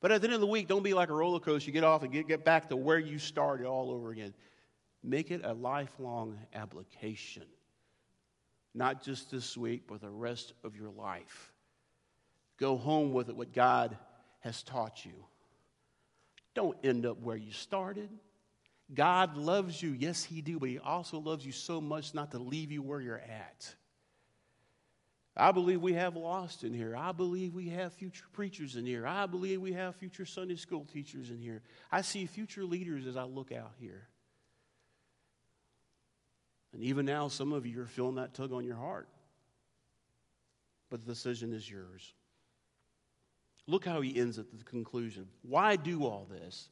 But 0.00 0.12
at 0.12 0.20
the 0.20 0.28
end 0.28 0.34
of 0.34 0.40
the 0.40 0.46
week, 0.46 0.68
don't 0.68 0.82
be 0.82 0.94
like 0.94 1.08
a 1.08 1.14
roller 1.14 1.40
coaster. 1.40 1.68
You 1.68 1.72
get 1.72 1.84
off 1.84 2.02
and 2.02 2.12
get, 2.12 2.28
get 2.28 2.44
back 2.44 2.68
to 2.68 2.76
where 2.76 2.98
you 2.98 3.18
started 3.18 3.66
all 3.66 3.90
over 3.90 4.10
again. 4.10 4.34
Make 5.02 5.30
it 5.30 5.40
a 5.44 5.52
lifelong 5.52 6.38
application. 6.54 7.44
Not 8.74 9.02
just 9.02 9.30
this 9.30 9.56
week, 9.56 9.82
but 9.86 10.00
the 10.00 10.10
rest 10.10 10.52
of 10.62 10.76
your 10.76 10.90
life. 10.90 11.52
Go 12.58 12.76
home 12.76 13.12
with 13.12 13.28
it, 13.28 13.36
what 13.36 13.52
God 13.52 13.96
has 14.40 14.62
taught 14.62 15.04
you. 15.04 15.12
Don't 16.54 16.76
end 16.84 17.04
up 17.06 17.20
where 17.20 17.36
you 17.36 17.52
started. 17.52 18.08
God 18.92 19.36
loves 19.36 19.82
you. 19.82 19.90
Yes, 19.90 20.24
He 20.24 20.42
do, 20.42 20.58
but 20.58 20.68
He 20.68 20.78
also 20.78 21.18
loves 21.18 21.46
you 21.46 21.52
so 21.52 21.80
much 21.80 22.14
not 22.14 22.32
to 22.32 22.38
leave 22.38 22.70
you 22.70 22.82
where 22.82 23.00
you're 23.00 23.18
at. 23.18 23.74
I 25.36 25.50
believe 25.50 25.80
we 25.80 25.94
have 25.94 26.14
lost 26.14 26.62
in 26.62 26.72
here. 26.72 26.94
I 26.96 27.10
believe 27.10 27.54
we 27.54 27.68
have 27.70 27.92
future 27.92 28.26
preachers 28.32 28.76
in 28.76 28.86
here. 28.86 29.04
I 29.04 29.26
believe 29.26 29.60
we 29.60 29.72
have 29.72 29.96
future 29.96 30.24
Sunday 30.24 30.54
school 30.54 30.84
teachers 30.84 31.30
in 31.30 31.38
here. 31.38 31.62
I 31.90 32.02
see 32.02 32.26
future 32.26 32.64
leaders 32.64 33.06
as 33.06 33.16
I 33.16 33.24
look 33.24 33.50
out 33.50 33.72
here. 33.80 34.06
And 36.72 36.82
even 36.82 37.06
now, 37.06 37.28
some 37.28 37.52
of 37.52 37.66
you 37.66 37.80
are 37.82 37.86
feeling 37.86 38.16
that 38.16 38.34
tug 38.34 38.52
on 38.52 38.64
your 38.64 38.76
heart. 38.76 39.08
But 40.88 41.04
the 41.04 41.12
decision 41.12 41.52
is 41.52 41.68
yours. 41.68 42.14
Look 43.66 43.84
how 43.84 44.02
he 44.02 44.16
ends 44.16 44.38
at 44.38 44.50
the 44.56 44.62
conclusion. 44.64 45.26
Why 45.42 45.74
do 45.76 46.04
all 46.04 46.28
this? 46.30 46.68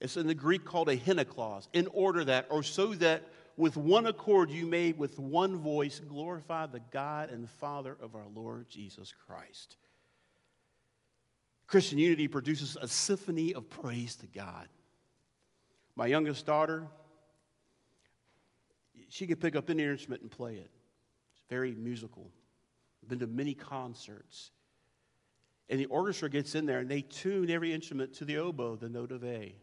It's 0.00 0.16
in 0.16 0.26
the 0.26 0.34
Greek 0.34 0.64
called 0.64 0.88
a 0.88 0.96
hina 0.96 1.24
clause, 1.24 1.68
in 1.72 1.86
order 1.92 2.24
that, 2.24 2.46
or 2.50 2.62
so 2.62 2.94
that 2.94 3.22
with 3.56 3.76
one 3.76 4.06
accord 4.06 4.50
you 4.50 4.66
may, 4.66 4.92
with 4.92 5.18
one 5.18 5.56
voice, 5.56 6.00
glorify 6.00 6.66
the 6.66 6.80
God 6.90 7.30
and 7.30 7.48
Father 7.48 7.96
of 8.00 8.14
our 8.14 8.26
Lord 8.34 8.68
Jesus 8.68 9.12
Christ. 9.26 9.76
Christian 11.66 11.98
unity 11.98 12.28
produces 12.28 12.76
a 12.80 12.88
symphony 12.88 13.54
of 13.54 13.70
praise 13.70 14.16
to 14.16 14.26
God. 14.26 14.68
My 15.96 16.06
youngest 16.06 16.44
daughter, 16.44 16.88
she 19.08 19.26
could 19.26 19.40
pick 19.40 19.56
up 19.56 19.70
any 19.70 19.84
instrument 19.84 20.22
and 20.22 20.30
play 20.30 20.54
it. 20.54 20.70
It's 21.32 21.42
very 21.48 21.72
musical. 21.74 22.30
I've 23.02 23.08
Been 23.08 23.20
to 23.20 23.26
many 23.26 23.54
concerts. 23.54 24.50
And 25.68 25.80
the 25.80 25.86
orchestra 25.86 26.28
gets 26.28 26.54
in 26.54 26.66
there 26.66 26.80
and 26.80 26.90
they 26.90 27.02
tune 27.02 27.50
every 27.50 27.72
instrument 27.72 28.12
to 28.14 28.24
the 28.24 28.38
oboe, 28.38 28.76
the 28.76 28.88
note 28.88 29.12
of 29.12 29.24
A. 29.24 29.54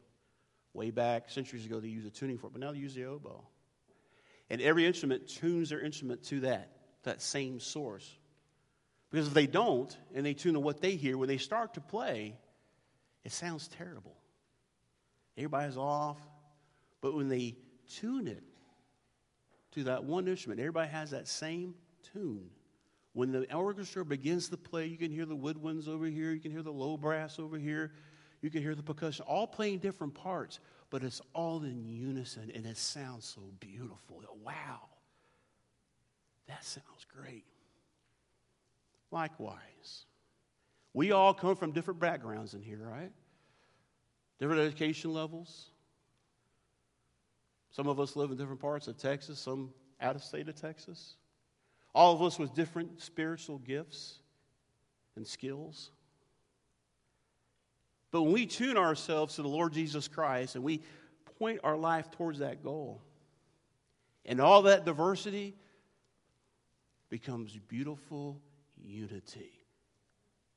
Way 0.74 0.92
back, 0.92 1.30
centuries 1.30 1.66
ago, 1.66 1.80
they 1.80 1.90
used 1.90 2.08
a 2.08 2.10
tuning 2.10 2.38
fork, 2.38 2.54
but 2.54 2.62
now 2.62 2.72
they 2.72 2.78
use 2.78 2.96
the 2.96 3.06
oboe. 3.06 3.44
And 4.50 4.62
every 4.62 4.86
instrument 4.86 5.28
tunes 5.28 5.70
their 5.70 5.82
instrument 5.82 6.24
to 6.26 6.42
that, 6.42 6.72
that 7.04 7.22
same 7.22 7.60
source. 7.60 8.10
Because 9.10 9.28
if 9.28 9.34
they 9.34 9.48
don't, 9.48 9.96
and 10.14 10.26
they 10.26 10.34
tune 10.34 10.54
to 10.54 10.60
what 10.60 10.82
they 10.82 10.96
hear, 10.96 11.18
when 11.18 11.28
they 11.28 11.38
start 11.38 11.74
to 11.74 11.82
play, 11.82 12.38
it 13.24 13.32
sounds 13.32 13.68
terrible. 13.68 14.16
Everybody's 15.38 15.78
off. 15.78 16.18
But 17.02 17.16
when 17.16 17.28
they 17.28 17.56
tune 17.98 18.28
it 18.28 18.44
to 19.72 19.86
that 19.86 20.04
one 20.04 20.28
instrument, 20.28 20.60
everybody 20.60 20.90
has 20.90 21.12
that 21.12 21.28
same 21.28 21.76
tune. 22.14 22.50
When 23.14 23.32
the 23.32 23.54
orchestra 23.54 24.06
begins 24.06 24.50
to 24.50 24.58
play, 24.58 24.86
you 24.86 24.98
can 24.98 25.12
hear 25.12 25.26
the 25.26 25.36
woodwinds 25.36 25.88
over 25.88 26.06
here, 26.06 26.32
you 26.32 26.40
can 26.40 26.52
hear 26.52 26.62
the 26.62 26.72
low 26.72 26.96
brass 26.96 27.40
over 27.40 27.58
here, 27.58 27.92
you 28.42 28.50
can 28.50 28.62
hear 28.62 28.76
the 28.76 28.84
percussion, 28.84 29.26
all 29.28 29.48
playing 29.48 29.80
different 29.80 30.14
parts, 30.14 30.60
but 30.90 31.04
it's 31.04 31.22
all 31.34 31.64
in 31.64 31.86
unison 31.86 32.52
and 32.54 32.66
it 32.66 32.78
sounds 32.78 33.26
so 33.26 33.42
beautiful. 33.60 34.24
Wow, 34.44 34.82
that 36.48 36.64
sounds 36.64 37.06
great. 37.16 37.46
Likewise, 39.12 40.06
we 40.94 41.12
all 41.12 41.34
come 41.34 41.56
from 41.56 41.72
different 41.72 42.00
backgrounds 42.00 42.54
in 42.54 42.62
here, 42.62 42.80
right? 42.82 43.12
Different 44.40 44.62
education 44.62 45.14
levels. 45.14 45.68
Some 47.72 47.88
of 47.88 48.00
us 48.00 48.16
live 48.16 48.32
in 48.32 48.38
different 48.38 48.60
parts 48.60 48.88
of 48.88 48.98
Texas, 48.98 49.40
some 49.40 49.74
out 50.02 50.16
of 50.16 50.24
state 50.24 50.50
of 50.50 50.56
Texas. 50.56 51.16
All 51.94 52.14
of 52.14 52.22
us 52.22 52.40
with 52.40 52.54
different 52.54 53.02
spiritual 53.02 53.60
gifts 53.60 54.20
and 55.16 55.26
skills. 55.26 55.92
But 58.12 58.24
when 58.24 58.34
we 58.34 58.46
tune 58.46 58.78
ourselves 58.78 59.36
to 59.36 59.42
the 59.42 59.48
Lord 59.48 59.74
Jesus 59.74 60.08
Christ 60.08 60.56
and 60.56 60.64
we 60.64 60.82
point 61.40 61.62
our 61.64 61.78
life 61.78 62.12
towards 62.12 62.40
that 62.40 62.64
goal, 62.64 63.02
and 64.26 64.40
all 64.40 64.64
that 64.64 64.86
diversity 64.86 65.56
becomes 67.10 67.58
beautiful 67.68 68.40
unity. 68.84 69.52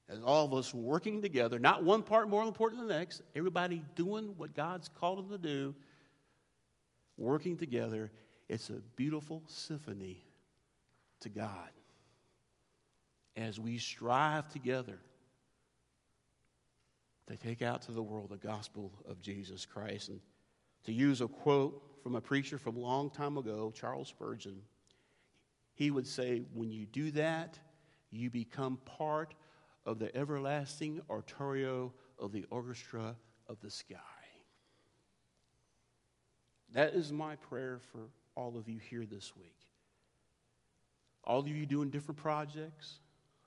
As 0.08 0.20
all 0.20 0.44
of 0.44 0.52
us 0.52 0.74
working 0.74 1.22
together, 1.22 1.58
not 1.58 1.82
one 1.82 2.02
part 2.02 2.28
more 2.28 2.42
important 2.42 2.80
than 2.80 2.88
the 2.88 2.98
next, 2.98 3.22
everybody 3.34 3.82
doing 3.94 4.34
what 4.36 4.54
God's 4.54 4.88
called 4.88 5.18
them 5.18 5.30
to 5.30 5.38
do, 5.38 5.74
working 7.16 7.56
together, 7.56 8.10
it's 8.48 8.68
a 8.68 8.80
beautiful 8.96 9.42
symphony 9.46 10.22
to 11.20 11.30
God 11.30 11.70
as 13.36 13.58
we 13.58 13.78
strive 13.78 14.48
together 14.50 14.98
to 17.28 17.36
take 17.36 17.62
out 17.62 17.82
to 17.82 17.92
the 17.92 18.02
world 18.02 18.30
the 18.30 18.36
gospel 18.36 18.92
of 19.08 19.20
Jesus 19.20 19.64
Christ. 19.64 20.08
And 20.08 20.20
to 20.84 20.92
use 20.92 21.20
a 21.20 21.28
quote 21.28 21.82
from 22.02 22.16
a 22.16 22.20
preacher 22.20 22.58
from 22.58 22.76
a 22.76 22.80
long 22.80 23.10
time 23.10 23.38
ago, 23.38 23.72
Charles 23.74 24.08
Spurgeon, 24.08 24.60
he 25.74 25.90
would 25.90 26.06
say, 26.06 26.42
When 26.52 26.70
you 26.70 26.86
do 26.86 27.10
that, 27.12 27.58
you 28.10 28.30
become 28.30 28.78
part 28.84 29.34
of 29.86 29.98
the 29.98 30.14
everlasting 30.16 31.00
oratorio 31.10 31.92
of 32.18 32.32
the 32.32 32.44
orchestra 32.50 33.16
of 33.48 33.60
the 33.60 33.70
sky. 33.70 33.96
That 36.72 36.94
is 36.94 37.12
my 37.12 37.36
prayer 37.36 37.80
for 37.92 38.08
all 38.34 38.56
of 38.56 38.68
you 38.68 38.78
here 38.78 39.06
this 39.06 39.36
week. 39.36 39.56
All 41.22 41.40
of 41.40 41.48
you 41.48 41.66
doing 41.66 41.90
different 41.90 42.20
projects, 42.20 42.98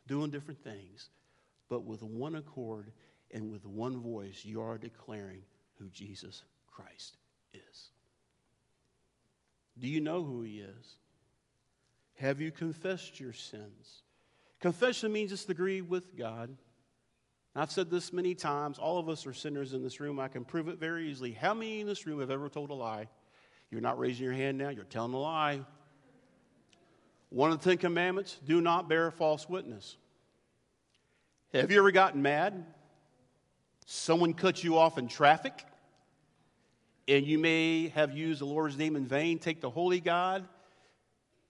doing 0.07 0.31
different 0.31 0.63
things, 0.63 1.09
but 1.69 1.83
with 1.83 2.01
one 2.01 2.35
accord 2.35 2.91
and 3.31 3.51
with 3.51 3.65
one 3.65 3.99
voice, 4.01 4.41
you 4.43 4.61
are 4.61 4.77
declaring 4.77 5.41
who 5.79 5.89
Jesus 5.89 6.43
Christ 6.71 7.17
is. 7.53 7.89
Do 9.79 9.87
you 9.87 10.01
know 10.01 10.23
who 10.23 10.41
he 10.41 10.59
is? 10.59 10.95
Have 12.15 12.41
you 12.41 12.51
confessed 12.51 13.19
your 13.19 13.33
sins? 13.33 14.01
Confession 14.59 15.11
means 15.11 15.31
it's 15.31 15.47
agree 15.49 15.81
with 15.81 16.17
God. 16.17 16.55
I've 17.55 17.71
said 17.71 17.89
this 17.89 18.13
many 18.13 18.35
times. 18.35 18.79
All 18.79 18.99
of 18.99 19.09
us 19.09 19.25
are 19.25 19.33
sinners 19.33 19.73
in 19.73 19.83
this 19.83 19.99
room. 19.99 20.19
I 20.19 20.27
can 20.27 20.45
prove 20.45 20.67
it 20.67 20.79
very 20.79 21.09
easily. 21.09 21.31
How 21.31 21.53
many 21.53 21.81
in 21.81 21.87
this 21.87 22.05
room 22.05 22.19
have 22.19 22.31
ever 22.31 22.49
told 22.49 22.69
a 22.69 22.73
lie? 22.73 23.07
You're 23.69 23.81
not 23.81 23.99
raising 23.99 24.25
your 24.25 24.33
hand 24.33 24.57
now, 24.57 24.69
you're 24.69 24.85
telling 24.85 25.13
a 25.13 25.19
lie. 25.19 25.61
One 27.29 27.51
of 27.51 27.61
the 27.61 27.69
Ten 27.69 27.77
Commandments 27.77 28.39
do 28.45 28.61
not 28.61 28.87
bear 28.87 29.11
false 29.11 29.49
witness. 29.49 29.97
Have 31.53 31.71
you 31.71 31.79
ever 31.79 31.91
gotten 31.91 32.21
mad? 32.21 32.65
Someone 33.89 34.33
cut 34.33 34.65
you 34.65 34.77
off 34.77 34.97
in 34.97 35.07
traffic, 35.07 35.63
and 37.07 37.25
you 37.25 37.39
may 37.39 37.87
have 37.95 38.11
used 38.11 38.41
the 38.41 38.45
Lord's 38.45 38.77
name 38.77 38.97
in 38.97 39.07
vain. 39.07 39.39
Take 39.39 39.61
the 39.61 39.69
holy 39.69 40.01
God, 40.01 40.45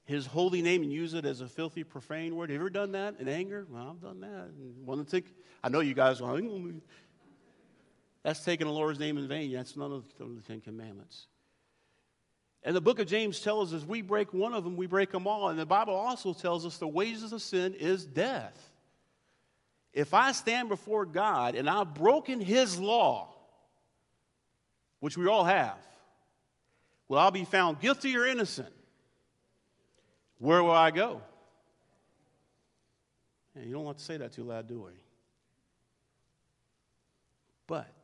his 0.05 0.27
holy 0.27 0.61
name, 0.61 0.83
and 0.83 0.93
use 0.93 1.15
it 1.15 1.25
as 1.25 1.41
a 1.41 1.47
filthy, 1.47 1.83
profane 1.83 2.35
word. 2.35 2.51
Have 2.51 2.53
you 2.53 2.61
ever 2.61 2.69
done 2.69 2.91
that 2.91 3.15
in 3.19 3.27
anger? 3.27 3.65
Well, 3.67 3.89
I've 3.89 4.01
done 4.01 4.21
that. 4.21 4.51
And 4.55 4.85
one 4.85 4.99
of 4.99 5.11
I 5.63 5.69
know 5.69 5.79
you 5.79 5.95
guys 5.95 6.21
are. 6.21 6.35
Mm-hmm. 6.35 6.77
That's 8.21 8.45
taking 8.45 8.67
the 8.67 8.73
Lord's 8.73 8.99
name 8.99 9.17
in 9.17 9.27
vain. 9.27 9.51
That's 9.53 9.75
none 9.75 9.91
of 9.91 10.05
the 10.19 10.41
Ten 10.47 10.61
Commandments. 10.61 11.25
And 12.61 12.75
the 12.75 12.81
book 12.81 12.99
of 12.99 13.07
James 13.07 13.39
tells 13.39 13.73
us 13.73 13.83
we 13.83 14.03
break 14.03 14.31
one 14.31 14.53
of 14.53 14.63
them, 14.63 14.77
we 14.77 14.85
break 14.85 15.09
them 15.09 15.25
all. 15.25 15.49
And 15.49 15.57
the 15.57 15.65
Bible 15.65 15.95
also 15.95 16.33
tells 16.33 16.67
us 16.67 16.77
the 16.77 16.87
wages 16.87 17.33
of 17.33 17.41
sin 17.41 17.73
is 17.73 18.05
death. 18.05 18.66
If 19.97 20.13
I 20.13 20.31
stand 20.31 20.69
before 20.69 21.07
God 21.07 21.55
and 21.55 21.67
I've 21.67 21.95
broken 21.95 22.39
his 22.39 22.79
law, 22.79 23.33
which 24.99 25.17
we 25.17 25.25
all 25.25 25.43
have, 25.43 25.79
will 27.07 27.17
I 27.17 27.31
be 27.31 27.45
found 27.45 27.79
guilty 27.79 28.15
or 28.15 28.27
innocent? 28.27 28.71
Where 30.37 30.61
will 30.61 30.69
I 30.69 30.91
go? 30.91 31.19
And 33.55 33.65
you 33.65 33.73
don't 33.73 33.85
want 33.85 33.97
to 33.97 34.03
say 34.03 34.17
that 34.17 34.33
too 34.33 34.43
loud, 34.43 34.67
do 34.67 34.81
we? 34.81 34.91
But 37.65 37.95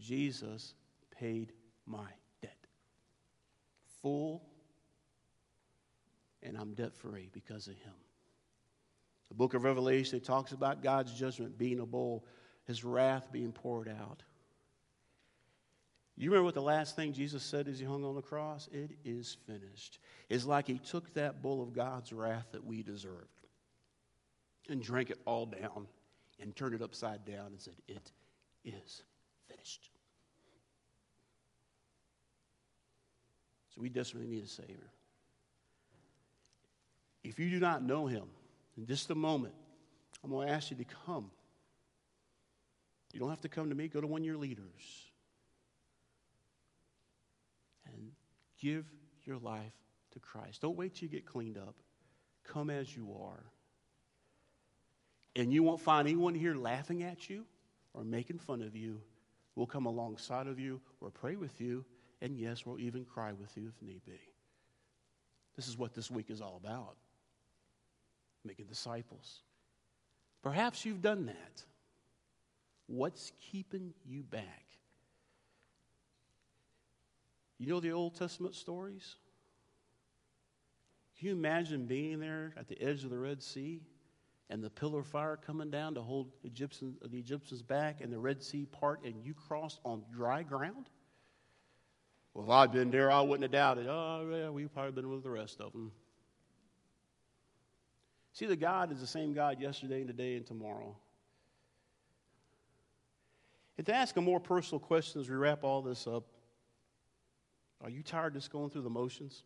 Jesus 0.00 0.72
paid 1.20 1.52
my 1.84 2.08
debt. 2.40 2.56
full, 4.00 4.42
and 6.42 6.56
I'm 6.56 6.72
debt 6.72 6.94
free 6.94 7.28
because 7.34 7.66
of 7.66 7.74
him. 7.74 7.92
The 9.28 9.34
book 9.34 9.54
of 9.54 9.64
Revelation 9.64 10.20
talks 10.20 10.52
about 10.52 10.82
God's 10.82 11.12
judgment 11.12 11.58
being 11.58 11.80
a 11.80 11.86
bowl, 11.86 12.24
his 12.64 12.84
wrath 12.84 13.32
being 13.32 13.52
poured 13.52 13.88
out. 13.88 14.22
You 16.16 16.30
remember 16.30 16.44
what 16.44 16.54
the 16.54 16.62
last 16.62 16.96
thing 16.96 17.12
Jesus 17.12 17.42
said 17.42 17.68
as 17.68 17.78
he 17.78 17.84
hung 17.84 18.04
on 18.04 18.14
the 18.14 18.22
cross? 18.22 18.68
It 18.72 18.92
is 19.04 19.36
finished. 19.46 19.98
It's 20.30 20.46
like 20.46 20.66
he 20.66 20.78
took 20.78 21.12
that 21.14 21.42
bowl 21.42 21.62
of 21.62 21.74
God's 21.74 22.12
wrath 22.12 22.46
that 22.52 22.64
we 22.64 22.82
deserved 22.82 23.46
and 24.70 24.82
drank 24.82 25.10
it 25.10 25.18
all 25.26 25.44
down 25.44 25.86
and 26.40 26.56
turned 26.56 26.74
it 26.74 26.82
upside 26.82 27.24
down 27.26 27.46
and 27.48 27.60
said, 27.60 27.74
It 27.86 28.10
is 28.64 29.02
finished. 29.46 29.90
So 33.74 33.82
we 33.82 33.90
desperately 33.90 34.30
need 34.30 34.44
a 34.44 34.48
Savior. 34.48 34.90
If 37.22 37.38
you 37.38 37.50
do 37.50 37.60
not 37.60 37.82
know 37.82 38.06
Him, 38.06 38.24
in 38.76 38.86
just 38.86 39.10
a 39.10 39.14
moment, 39.14 39.54
I'm 40.22 40.30
going 40.30 40.48
to 40.48 40.52
ask 40.52 40.70
you 40.70 40.76
to 40.76 40.84
come. 41.06 41.30
You 43.12 43.20
don't 43.20 43.30
have 43.30 43.40
to 43.42 43.48
come 43.48 43.70
to 43.70 43.74
me, 43.74 43.88
go 43.88 44.00
to 44.00 44.06
one 44.06 44.20
of 44.20 44.26
your 44.26 44.36
leaders. 44.36 44.64
And 47.86 48.12
give 48.60 48.84
your 49.24 49.38
life 49.38 49.72
to 50.12 50.18
Christ. 50.18 50.60
Don't 50.60 50.76
wait 50.76 50.94
till 50.94 51.08
you 51.08 51.08
get 51.08 51.24
cleaned 51.24 51.56
up. 51.56 51.76
Come 52.44 52.70
as 52.70 52.94
you 52.94 53.16
are. 53.22 53.44
And 55.34 55.52
you 55.52 55.62
won't 55.62 55.80
find 55.80 56.06
anyone 56.08 56.34
here 56.34 56.54
laughing 56.54 57.02
at 57.02 57.28
you 57.28 57.44
or 57.94 58.04
making 58.04 58.38
fun 58.38 58.62
of 58.62 58.74
you. 58.74 59.00
We'll 59.54 59.66
come 59.66 59.86
alongside 59.86 60.46
of 60.46 60.58
you 60.58 60.80
or 61.00 61.10
pray 61.10 61.36
with 61.36 61.60
you 61.60 61.84
and 62.20 62.36
yes, 62.36 62.64
we'll 62.64 62.80
even 62.80 63.04
cry 63.04 63.32
with 63.32 63.56
you 63.56 63.68
if 63.68 63.86
need 63.86 64.04
be. 64.04 64.18
This 65.54 65.68
is 65.68 65.76
what 65.76 65.94
this 65.94 66.10
week 66.10 66.30
is 66.30 66.40
all 66.40 66.60
about 66.62 66.96
making 68.46 68.66
disciples. 68.66 69.42
Perhaps 70.42 70.84
you've 70.84 71.02
done 71.02 71.26
that. 71.26 71.64
What's 72.86 73.32
keeping 73.40 73.94
you 74.04 74.22
back? 74.22 74.64
You 77.58 77.66
know 77.66 77.80
the 77.80 77.92
Old 77.92 78.14
Testament 78.14 78.54
stories? 78.54 79.16
Can 81.18 81.28
you 81.28 81.34
imagine 81.34 81.86
being 81.86 82.20
there 82.20 82.52
at 82.56 82.68
the 82.68 82.80
edge 82.80 83.02
of 83.02 83.10
the 83.10 83.18
Red 83.18 83.42
Sea 83.42 83.80
and 84.50 84.62
the 84.62 84.70
pillar 84.70 85.00
of 85.00 85.06
fire 85.06 85.36
coming 85.36 85.70
down 85.70 85.94
to 85.94 86.02
hold 86.02 86.30
the 86.42 86.48
Egyptians 86.48 87.62
back 87.62 88.02
and 88.02 88.12
the 88.12 88.18
Red 88.18 88.42
Sea 88.42 88.66
part 88.66 89.02
and 89.04 89.24
you 89.24 89.34
crossed 89.34 89.80
on 89.84 90.04
dry 90.14 90.42
ground? 90.42 90.90
Well, 92.34 92.44
if 92.44 92.50
I'd 92.50 92.72
been 92.72 92.90
there, 92.90 93.10
I 93.10 93.22
wouldn't 93.22 93.42
have 93.42 93.50
doubted. 93.52 93.86
Oh, 93.88 94.28
yeah, 94.30 94.50
we've 94.50 94.72
probably 94.72 94.92
been 94.92 95.10
with 95.10 95.22
the 95.22 95.30
rest 95.30 95.60
of 95.60 95.72
them. 95.72 95.90
See, 98.36 98.44
the 98.44 98.54
God 98.54 98.92
is 98.92 99.00
the 99.00 99.06
same 99.06 99.32
God 99.32 99.62
yesterday, 99.62 100.00
and 100.00 100.08
today, 100.08 100.36
and 100.36 100.46
tomorrow. 100.46 100.94
And 103.78 103.86
to 103.86 103.94
ask 103.94 104.14
a 104.18 104.20
more 104.20 104.38
personal 104.38 104.78
question 104.78 105.22
as 105.22 105.30
we 105.30 105.36
wrap 105.36 105.64
all 105.64 105.80
this 105.80 106.06
up, 106.06 106.24
are 107.82 107.88
you 107.88 108.02
tired 108.02 108.34
just 108.34 108.50
going 108.50 108.68
through 108.68 108.82
the 108.82 108.90
motions? 108.90 109.42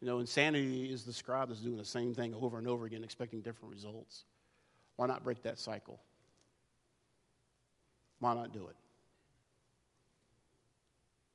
You 0.00 0.08
know, 0.08 0.18
insanity 0.18 0.92
is 0.92 1.04
described 1.04 1.52
as 1.52 1.60
doing 1.60 1.76
the 1.76 1.84
same 1.84 2.14
thing 2.14 2.34
over 2.34 2.58
and 2.58 2.66
over 2.66 2.84
again, 2.84 3.04
expecting 3.04 3.42
different 3.42 3.72
results. 3.72 4.24
Why 4.96 5.06
not 5.06 5.22
break 5.22 5.40
that 5.44 5.60
cycle? 5.60 6.00
Why 8.18 8.34
not 8.34 8.52
do 8.52 8.66
it? 8.66 8.76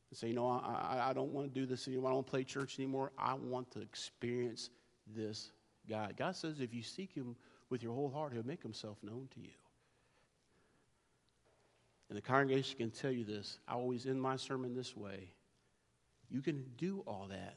And 0.10 0.17
say, 0.17 0.27
you 0.27 0.34
know, 0.34 0.49
I, 0.49 0.97
I, 0.97 1.10
I 1.12 1.13
don't 1.13 1.31
want 1.31 1.47
to 1.47 1.58
do 1.58 1.65
this 1.65 1.88
anymore. 1.88 2.12
I 2.12 2.13
don't 2.15 2.27
play 2.27 2.43
church 2.43 2.79
anymore. 2.79 3.13
I 3.17 3.36
want 3.36 3.71
to 3.71 3.79
experience 3.79 4.71
this 5.15 5.51
God. 5.89 6.15
God 6.17 6.36
says 6.36 6.60
if 6.60 6.74
you 6.74 6.84
seek 6.84 7.13
Him 7.13 7.36
with 7.69 7.84
your 7.84 7.93
whole 7.93 8.10
heart, 8.10 8.34
He'll 8.34 8.45
make 8.45 8.63
Himself 8.63 8.98
known 9.04 9.28
to 9.34 9.41
you. 9.41 9.54
And 12.10 12.17
the 12.17 12.21
congregation 12.21 12.78
can 12.78 12.91
tell 12.91 13.12
you 13.12 13.24
this. 13.24 13.58
I 13.67 13.74
always 13.74 14.06
end 14.06 14.21
my 14.21 14.36
sermon 14.36 14.76
this 14.76 14.95
way. 14.95 15.32
You 16.30 16.41
can 16.41 16.63
do 16.78 17.04
all 17.08 17.28
that. 17.30 17.56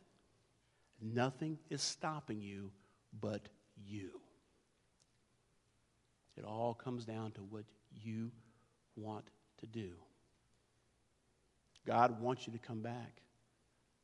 Nothing 1.00 1.58
is 1.70 1.82
stopping 1.82 2.40
you 2.40 2.70
but 3.20 3.48
you. 3.86 4.10
It 6.36 6.44
all 6.44 6.74
comes 6.74 7.04
down 7.04 7.32
to 7.32 7.40
what 7.40 7.64
you 7.92 8.30
want 8.96 9.24
to 9.58 9.66
do. 9.66 9.90
God 11.86 12.20
wants 12.20 12.46
you 12.46 12.52
to 12.52 12.58
come 12.58 12.80
back. 12.80 13.22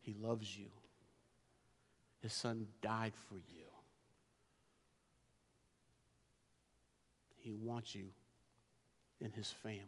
He 0.01 0.15
loves 0.21 0.57
you. 0.57 0.67
His 2.23 2.33
son 2.33 2.67
died 2.81 3.13
for 3.29 3.37
you. 3.37 3.74
He 7.45 7.53
wants 7.53 7.95
you 7.95 8.07
in 9.21 9.31
his 9.31 9.51
family. 9.51 9.83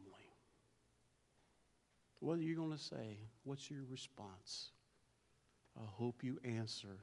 What 2.20 2.38
are 2.38 2.42
you 2.42 2.54
going 2.54 2.72
to 2.72 2.78
say? 2.78 3.16
What's 3.44 3.70
your 3.70 3.80
response? 3.90 4.72
I 5.74 5.84
hope 5.86 6.22
you 6.22 6.38
answer 6.44 6.98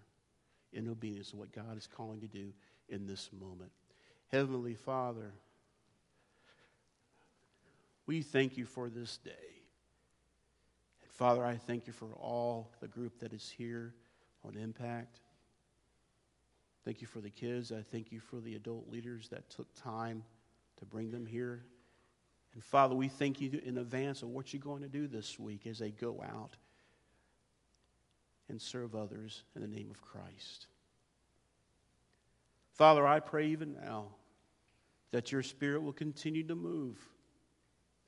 in 0.71 0.87
obedience 0.87 1.31
to 1.31 1.37
what 1.37 1.51
God 1.51 1.75
is 1.75 1.87
calling 1.87 2.21
you 2.21 2.27
to 2.27 2.33
do 2.33 2.53
in 2.87 3.07
this 3.07 3.31
moment. 3.39 3.71
Heavenly 4.31 4.75
Father, 4.75 5.33
we 8.05 8.21
thank 8.21 8.55
you 8.55 8.65
for 8.65 8.89
this 8.89 9.17
day. 9.17 9.31
And 11.01 11.11
Father, 11.11 11.43
I 11.43 11.55
thank 11.55 11.87
you 11.87 11.93
for 11.93 12.13
all 12.13 12.71
the 12.79 12.87
group 12.87 13.19
that 13.19 13.33
is 13.33 13.49
here 13.57 13.95
on 14.45 14.55
Impact. 14.55 15.19
Thank 16.85 17.01
you 17.01 17.07
for 17.07 17.21
the 17.21 17.29
kids. 17.31 17.71
I 17.71 17.81
thank 17.81 18.11
you 18.11 18.19
for 18.19 18.39
the 18.39 18.53
adult 18.55 18.87
leaders 18.91 19.29
that 19.29 19.49
took 19.49 19.67
time 19.73 20.23
to 20.77 20.85
bring 20.85 21.11
them 21.11 21.25
here. 21.25 21.63
And 22.53 22.63
Father, 22.63 22.95
we 22.95 23.07
thank 23.07 23.41
you 23.41 23.59
in 23.63 23.77
advance 23.77 24.21
of 24.21 24.29
what 24.29 24.53
you're 24.53 24.61
going 24.61 24.83
to 24.83 24.89
do 24.89 25.07
this 25.07 25.39
week 25.39 25.65
as 25.65 25.79
they 25.79 25.91
go 25.91 26.23
out 26.23 26.55
and 28.49 28.61
serve 28.61 28.95
others 28.95 29.43
in 29.55 29.61
the 29.61 29.67
name 29.67 29.89
of 29.89 30.01
Christ. 30.01 30.67
Father, 32.73 33.05
I 33.05 33.19
pray 33.19 33.47
even 33.47 33.73
now 33.73 34.07
that 35.11 35.31
your 35.31 35.43
Spirit 35.43 35.81
will 35.83 35.93
continue 35.93 36.43
to 36.47 36.55
move, 36.55 36.97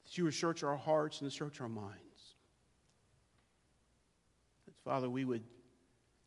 that 0.04 0.18
you 0.18 0.26
will 0.26 0.32
search 0.32 0.64
our 0.64 0.76
hearts 0.76 1.22
and 1.22 1.32
search 1.32 1.62
our 1.62 1.70
minds. 1.70 1.94
That, 4.66 4.76
Father, 4.84 5.10
we 5.10 5.24
would 5.24 5.44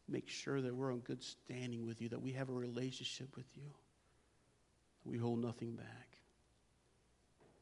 make 0.09 0.29
sure 0.29 0.61
that 0.61 0.75
we're 0.75 0.93
on 0.93 1.01
good 1.01 1.23
standing 1.23 1.87
with 1.87 2.01
you, 2.01 2.09
that 2.09 2.23
we 2.23 2.33
have 2.33 2.49
a 2.49 2.53
relationship 2.53 3.37
with 3.37 3.47
you, 3.55 3.71
we 5.05 5.19
hold 5.19 5.41
nothing 5.41 5.75
back. 5.75 6.08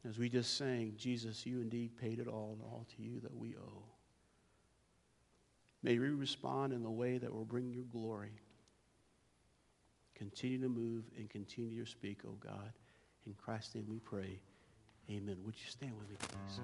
As 0.08 0.18
we 0.18 0.28
just 0.28 0.56
sang, 0.56 0.94
Jesus, 0.96 1.44
you 1.44 1.60
indeed 1.60 1.96
paid 1.96 2.20
it 2.20 2.28
all, 2.28 2.52
and 2.52 2.62
all 2.62 2.86
to 2.96 3.02
you 3.02 3.18
that 3.20 3.34
we 3.34 3.56
owe. 3.56 3.82
May 5.82 5.98
we 5.98 6.08
respond 6.08 6.72
in 6.72 6.82
the 6.82 6.90
way 6.90 7.18
that 7.18 7.32
will 7.32 7.44
bring 7.44 7.70
you 7.70 7.86
glory. 7.90 8.32
Continue 10.14 10.60
to 10.60 10.68
move 10.68 11.04
and 11.16 11.28
continue 11.28 11.84
to 11.84 11.90
speak, 11.90 12.20
oh 12.26 12.36
God. 12.40 12.72
In 13.26 13.34
Christ's 13.34 13.74
name 13.74 13.86
we 13.88 13.98
pray. 13.98 14.38
Amen. 15.10 15.36
Would 15.44 15.56
you 15.56 15.70
stand 15.70 15.92
with 15.98 16.08
me, 16.08 16.16
please? 16.18 16.60